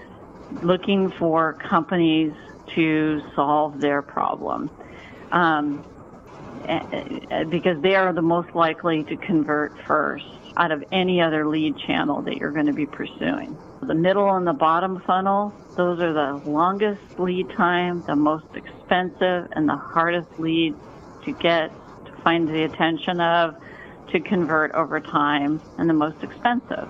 looking 0.62 1.12
for 1.12 1.54
companies 1.54 2.34
to 2.76 3.22
solve 3.36 3.80
their 3.80 4.02
problem. 4.02 4.70
Um, 5.32 5.86
because 7.50 7.82
they 7.82 7.96
are 7.96 8.14
the 8.14 8.22
most 8.22 8.56
likely 8.56 9.04
to 9.04 9.18
convert 9.18 9.78
first 9.86 10.26
out 10.56 10.72
of 10.72 10.84
any 10.92 11.22
other 11.22 11.46
lead 11.46 11.78
channel 11.78 12.22
that 12.22 12.38
you're 12.38 12.52
going 12.52 12.68
to 12.68 12.74
be 12.74 12.86
pursuing. 12.86 13.58
The 13.82 13.96
middle 13.96 14.34
and 14.36 14.48
the 14.48 14.54
bottom 14.54 15.02
funnel, 15.06 15.54
those 15.76 16.00
are 16.00 16.14
the 16.14 16.50
longest 16.50 17.20
lead 17.20 17.50
time, 17.50 18.04
the 18.04 18.16
most 18.16 18.46
expensive, 18.56 19.50
and 19.52 19.68
the 19.68 19.76
hardest 19.76 20.40
leads 20.40 20.78
to 21.26 21.34
get 21.34 21.72
find 22.24 22.48
the 22.48 22.64
attention 22.64 23.20
of 23.20 23.56
to 24.12 24.20
convert 24.20 24.72
over 24.74 25.00
time 25.00 25.62
and 25.78 25.90
the 25.90 25.94
most 25.94 26.24
expensive. 26.24 26.90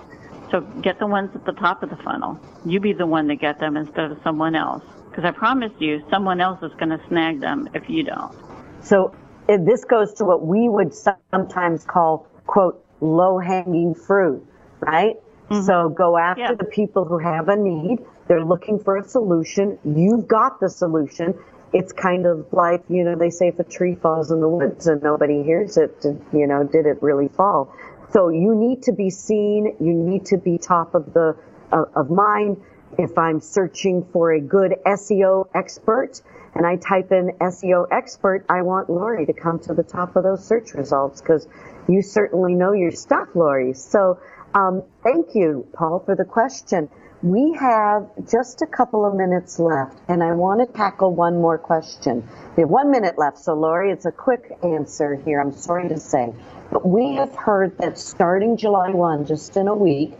So 0.51 0.61
get 0.81 0.99
the 0.99 1.07
ones 1.07 1.31
at 1.35 1.45
the 1.45 1.53
top 1.53 1.81
of 1.83 1.89
the 1.89 1.95
funnel. 1.97 2.39
You 2.65 2.79
be 2.79 2.93
the 2.93 3.07
one 3.07 3.27
to 3.27 3.35
get 3.35 3.59
them 3.59 3.75
instead 3.77 4.11
of 4.11 4.19
someone 4.23 4.55
else. 4.55 4.83
Because 5.09 5.25
I 5.25 5.31
promise 5.31 5.71
you, 5.79 6.03
someone 6.09 6.41
else 6.41 6.61
is 6.61 6.71
going 6.79 6.89
to 6.89 6.99
snag 7.07 7.39
them 7.39 7.69
if 7.73 7.89
you 7.89 8.03
don't. 8.03 8.35
So 8.81 9.15
this 9.47 9.83
goes 9.85 10.13
to 10.15 10.25
what 10.25 10.45
we 10.45 10.69
would 10.69 10.93
sometimes 11.31 11.85
call, 11.85 12.27
quote, 12.45 12.83
low 13.01 13.39
hanging 13.39 13.95
fruit, 13.95 14.45
right? 14.79 15.15
Mm-hmm. 15.49 15.65
So 15.65 15.89
go 15.89 16.17
after 16.17 16.41
yeah. 16.41 16.53
the 16.53 16.65
people 16.65 17.05
who 17.05 17.17
have 17.17 17.49
a 17.49 17.55
need. 17.55 17.99
They're 18.27 18.45
looking 18.45 18.79
for 18.79 18.97
a 18.97 19.03
solution. 19.07 19.77
You've 19.83 20.27
got 20.27 20.59
the 20.59 20.69
solution 20.69 21.33
it's 21.73 21.91
kind 21.91 22.25
of 22.25 22.45
like, 22.51 22.83
you 22.87 23.03
know, 23.03 23.15
they 23.15 23.31
say 23.31 23.47
if 23.47 23.59
a 23.59 23.63
tree 23.63 23.95
falls 23.95 24.31
in 24.31 24.39
the 24.39 24.47
woods 24.47 24.87
and 24.87 25.01
nobody 25.01 25.43
hears 25.43 25.75
it, 25.77 26.05
you 26.31 26.47
know, 26.47 26.63
did 26.63 26.85
it 26.85 27.01
really 27.01 27.27
fall? 27.27 27.73
So 28.11 28.29
you 28.29 28.53
need 28.53 28.83
to 28.83 28.91
be 28.91 29.09
seen. 29.09 29.75
You 29.79 29.93
need 29.93 30.27
to 30.27 30.37
be 30.37 30.59
top 30.59 30.93
of 30.93 31.13
the, 31.13 31.35
of 31.71 32.11
mind. 32.11 32.57
If 32.99 33.17
I'm 33.17 33.41
searching 33.41 34.05
for 34.13 34.31
a 34.31 34.39
good 34.39 34.75
SEO 34.85 35.47
expert 35.55 36.21
and 36.53 36.63
I 36.63 36.75
type 36.75 37.11
in 37.11 37.31
SEO 37.41 37.87
expert, 37.91 38.45
I 38.47 38.61
want 38.61 38.87
Lori 38.87 39.25
to 39.25 39.33
come 39.33 39.57
to 39.61 39.73
the 39.73 39.81
top 39.81 40.15
of 40.15 40.23
those 40.23 40.45
search 40.45 40.75
results 40.75 41.21
because 41.21 41.47
you 41.87 42.03
certainly 42.03 42.53
know 42.53 42.73
your 42.73 42.91
stuff, 42.91 43.29
Lori. 43.33 43.73
So, 43.73 44.19
um, 44.53 44.83
thank 45.01 45.33
you, 45.33 45.67
Paul, 45.73 46.03
for 46.05 46.15
the 46.15 46.25
question. 46.25 46.89
We 47.23 47.53
have 47.53 48.09
just 48.29 48.61
a 48.63 48.65
couple 48.65 49.05
of 49.05 49.15
minutes 49.15 49.57
left, 49.57 49.97
and 50.09 50.21
I 50.21 50.33
want 50.33 50.59
to 50.59 50.65
tackle 50.65 51.15
one 51.15 51.39
more 51.39 51.57
question. 51.57 52.27
We 52.57 52.63
have 52.63 52.69
one 52.69 52.91
minute 52.91 53.17
left, 53.17 53.39
so 53.39 53.53
Lori, 53.53 53.91
it's 53.91 54.05
a 54.05 54.11
quick 54.11 54.57
answer 54.61 55.15
here. 55.15 55.39
I'm 55.39 55.53
sorry 55.53 55.87
to 55.87 55.97
say. 56.01 56.33
But 56.69 56.85
we 56.85 57.15
have 57.15 57.33
heard 57.33 57.77
that 57.77 57.97
starting 57.97 58.57
July 58.57 58.89
1, 58.89 59.25
just 59.25 59.55
in 59.55 59.69
a 59.69 59.73
week, 59.73 60.11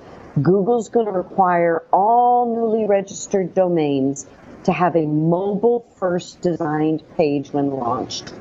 Google's 0.41 0.87
going 0.87 1.07
to 1.07 1.11
require 1.11 1.83
all 1.91 2.55
newly 2.55 2.87
registered 2.87 3.53
domains 3.53 4.25
to 4.63 4.71
have 4.71 4.95
a 4.95 5.05
mobile 5.05 5.85
first 5.97 6.39
designed 6.39 7.03
page 7.17 7.51
when 7.51 7.69
launched. 7.69 8.33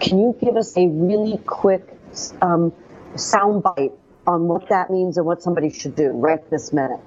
Can 0.00 0.18
you 0.20 0.34
give 0.40 0.56
us 0.56 0.74
a 0.78 0.86
really 0.86 1.36
quick 1.36 1.86
um, 2.40 2.72
soundbite 3.16 3.92
on 4.26 4.48
what 4.48 4.70
that 4.70 4.88
means 4.88 5.18
and 5.18 5.26
what 5.26 5.42
somebody 5.42 5.68
should 5.68 5.96
do 5.96 6.08
right 6.12 6.48
this 6.48 6.72
minute? 6.72 7.00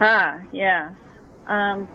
Ah, 0.00 0.40
yeah. 0.50 0.94
Um, 1.46 1.86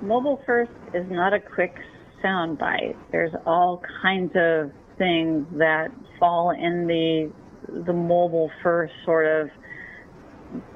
mobile 0.00 0.40
first 0.46 0.70
is 0.94 1.04
not 1.10 1.32
a 1.34 1.40
quick 1.40 1.74
sound 2.22 2.58
bite. 2.58 2.96
There's 3.10 3.32
all 3.44 3.82
kinds 4.00 4.32
of 4.36 4.70
things 4.96 5.46
that 5.58 5.88
fall 6.20 6.50
in 6.50 6.86
the 6.86 7.32
the 7.86 7.92
mobile 7.92 8.50
first 8.62 8.92
sort 9.04 9.26
of 9.26 9.48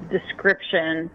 description, 0.09 1.09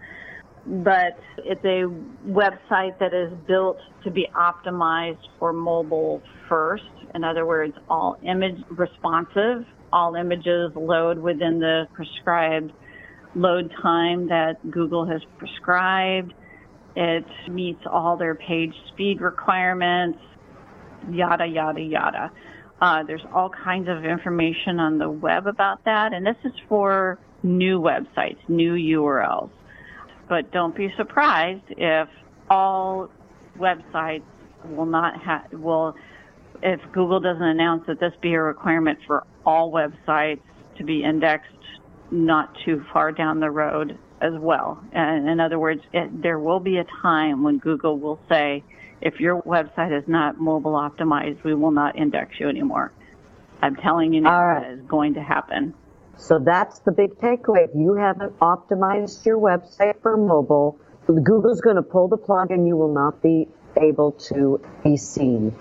but 0.67 1.19
it's 1.39 1.65
a 1.65 1.85
website 2.29 2.99
that 2.99 3.13
is 3.13 3.33
built 3.47 3.79
to 4.05 4.11
be 4.11 4.29
optimized 4.35 5.27
for 5.39 5.53
mobile 5.53 6.23
first. 6.49 6.85
In 7.15 7.25
other 7.25 7.45
words, 7.47 7.75
all 7.89 8.17
image 8.23 8.63
responsive, 8.71 9.67
all 9.93 10.15
images 10.15 10.73
load 10.77 11.19
within 11.19 11.59
the 11.59 11.89
prescribed 11.95 12.73
load 13.35 13.73
time 13.83 14.29
that 14.29 14.71
Google 14.71 15.07
has 15.07 15.23
prescribed. 15.39 16.35
It 16.95 17.25
meets 17.49 17.81
all 17.91 18.17
their 18.17 18.35
page 18.35 18.75
speed 18.89 19.21
requirements, 19.21 20.19
yada, 21.11 21.47
yada, 21.47 21.81
yada. 21.81 22.31
Uh, 22.81 23.03
there's 23.05 23.25
all 23.33 23.49
kinds 23.49 23.89
of 23.89 24.05
information 24.05 24.81
on 24.81 24.99
the 24.99 25.09
web 25.09 25.47
about 25.47 25.85
that, 25.85 26.13
and 26.13 26.27
this 26.27 26.37
is 26.45 26.53
for 26.69 27.19
new 27.43 27.81
websites, 27.81 28.39
new 28.49 28.75
URLs. 28.75 29.51
But 30.29 30.51
don't 30.53 30.75
be 30.75 30.93
surprised 30.97 31.65
if 31.71 32.09
all 32.51 33.09
websites 33.57 34.25
will 34.65 34.87
not 34.87 35.21
have, 35.23 35.53
will, 35.53 35.95
if 36.63 36.81
Google 36.93 37.21
doesn't 37.21 37.43
announce 37.43 37.87
that 37.87 38.01
this 38.01 38.13
be 38.21 38.35
a 38.35 38.43
requirement 38.43 38.99
for 39.07 39.25
all 39.47 39.73
websites 39.73 40.43
to 40.77 40.85
be 40.85 41.05
indexed 41.05 41.49
not 42.13 42.57
too 42.65 42.85
far 42.93 43.11
down 43.11 43.41
the 43.41 43.51
road 43.51 43.99
as 44.21 44.35
well. 44.35 44.83
And 44.93 45.29
in 45.29 45.41
other 45.41 45.59
words, 45.59 45.83
it, 45.93 46.23
there 46.23 46.39
will 46.39 46.61
be 46.61 46.77
a 46.77 46.85
time 47.03 47.43
when 47.43 47.59
Google 47.59 47.99
will 47.99 48.21
say, 48.29 48.63
if 49.01 49.19
your 49.19 49.43
website 49.43 49.97
is 49.97 50.07
not 50.07 50.39
mobile 50.39 50.75
optimized, 50.75 51.43
we 51.43 51.55
will 51.55 51.73
not 51.73 51.97
index 51.97 52.39
you 52.39 52.49
anymore. 52.49 52.93
I'm 53.61 53.77
telling 53.77 54.13
you 54.13 54.21
now 54.21 54.45
right. 54.45 54.63
that 54.63 54.71
is 54.73 54.83
going 54.83 55.15
to 55.15 55.23
happen. 55.23 55.75
So 56.17 56.39
that's 56.39 56.79
the 56.81 56.93
big 56.93 57.19
takeaway. 57.19 57.65
If 57.65 57.71
you 57.75 57.95
haven't 57.95 58.39
optimized 58.39 59.25
your 59.25 59.39
website 59.39 60.01
for 60.03 60.17
mobile, 60.17 60.79
Google's 61.07 61.61
going 61.61 61.77
to 61.77 61.83
pull 61.83 62.09
the 62.09 62.17
plug 62.17 62.51
and 62.51 62.67
you 62.67 62.77
will 62.77 62.93
not 62.93 63.23
be 63.23 63.49
able 63.77 64.13
to 64.13 64.61
be 64.85 64.97
seen. 64.97 65.55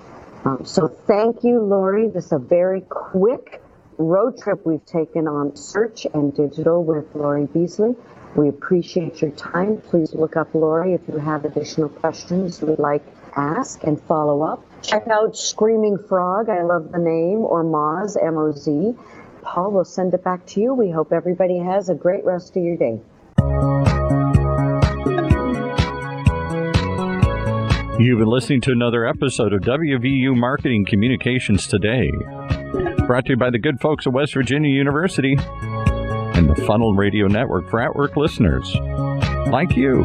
Um, 0.45 0.65
so 0.65 0.87
thank 0.87 1.43
you, 1.43 1.61
Lori. 1.61 2.09
This 2.09 2.25
is 2.25 2.31
a 2.31 2.39
very 2.39 2.81
quick 2.81 3.61
road 4.01 4.37
trip 4.37 4.65
we've 4.65 4.85
taken 4.85 5.27
on 5.27 5.55
search 5.55 6.05
and 6.13 6.33
digital 6.35 6.83
with 6.83 7.05
Lori 7.15 7.45
Beasley. 7.45 7.95
We 8.35 8.49
appreciate 8.49 9.21
your 9.21 9.31
time. 9.31 9.77
Please 9.77 10.13
look 10.13 10.35
up 10.37 10.53
Lori 10.53 10.93
if 10.93 11.01
you 11.07 11.17
have 11.17 11.45
additional 11.45 11.89
questions 11.89 12.61
you 12.61 12.67
would 12.67 12.79
like 12.79 13.03
ask 13.35 13.83
and 13.83 14.01
follow 14.03 14.41
up. 14.41 14.63
Check 14.81 15.07
out 15.07 15.37
Screaming 15.37 15.97
Frog, 15.97 16.49
I 16.49 16.63
love 16.63 16.91
the 16.91 16.97
name, 16.97 17.39
or 17.39 17.63
Moz, 17.63 18.17
M 18.21 18.37
O 18.37 18.51
Z. 18.51 18.93
Paul, 19.41 19.71
we'll 19.71 19.85
send 19.85 20.13
it 20.13 20.23
back 20.23 20.45
to 20.47 20.61
you. 20.61 20.73
We 20.73 20.91
hope 20.91 21.11
everybody 21.11 21.57
has 21.57 21.89
a 21.89 21.95
great 21.95 22.23
rest 22.25 22.55
of 22.57 22.63
your 22.63 22.77
day. 22.77 22.99
You've 27.99 28.17
been 28.17 28.27
listening 28.27 28.61
to 28.61 28.71
another 28.71 29.05
episode 29.05 29.53
of 29.53 29.61
WVU 29.61 30.35
Marketing 30.35 30.85
Communications 30.85 31.67
Today, 31.67 32.09
brought 33.07 33.25
to 33.25 33.31
you 33.31 33.37
by 33.37 33.49
the 33.49 33.59
good 33.59 33.79
folks 33.79 34.07
at 34.07 34.13
West 34.13 34.33
Virginia 34.33 34.69
University 34.69 35.35
and 35.37 36.49
the 36.49 36.55
Funnel 36.67 36.93
Radio 36.93 37.27
Network 37.27 37.69
for 37.69 37.79
at 37.79 37.95
work 37.95 38.15
listeners 38.15 38.73
like 39.47 39.75
you. 39.75 40.03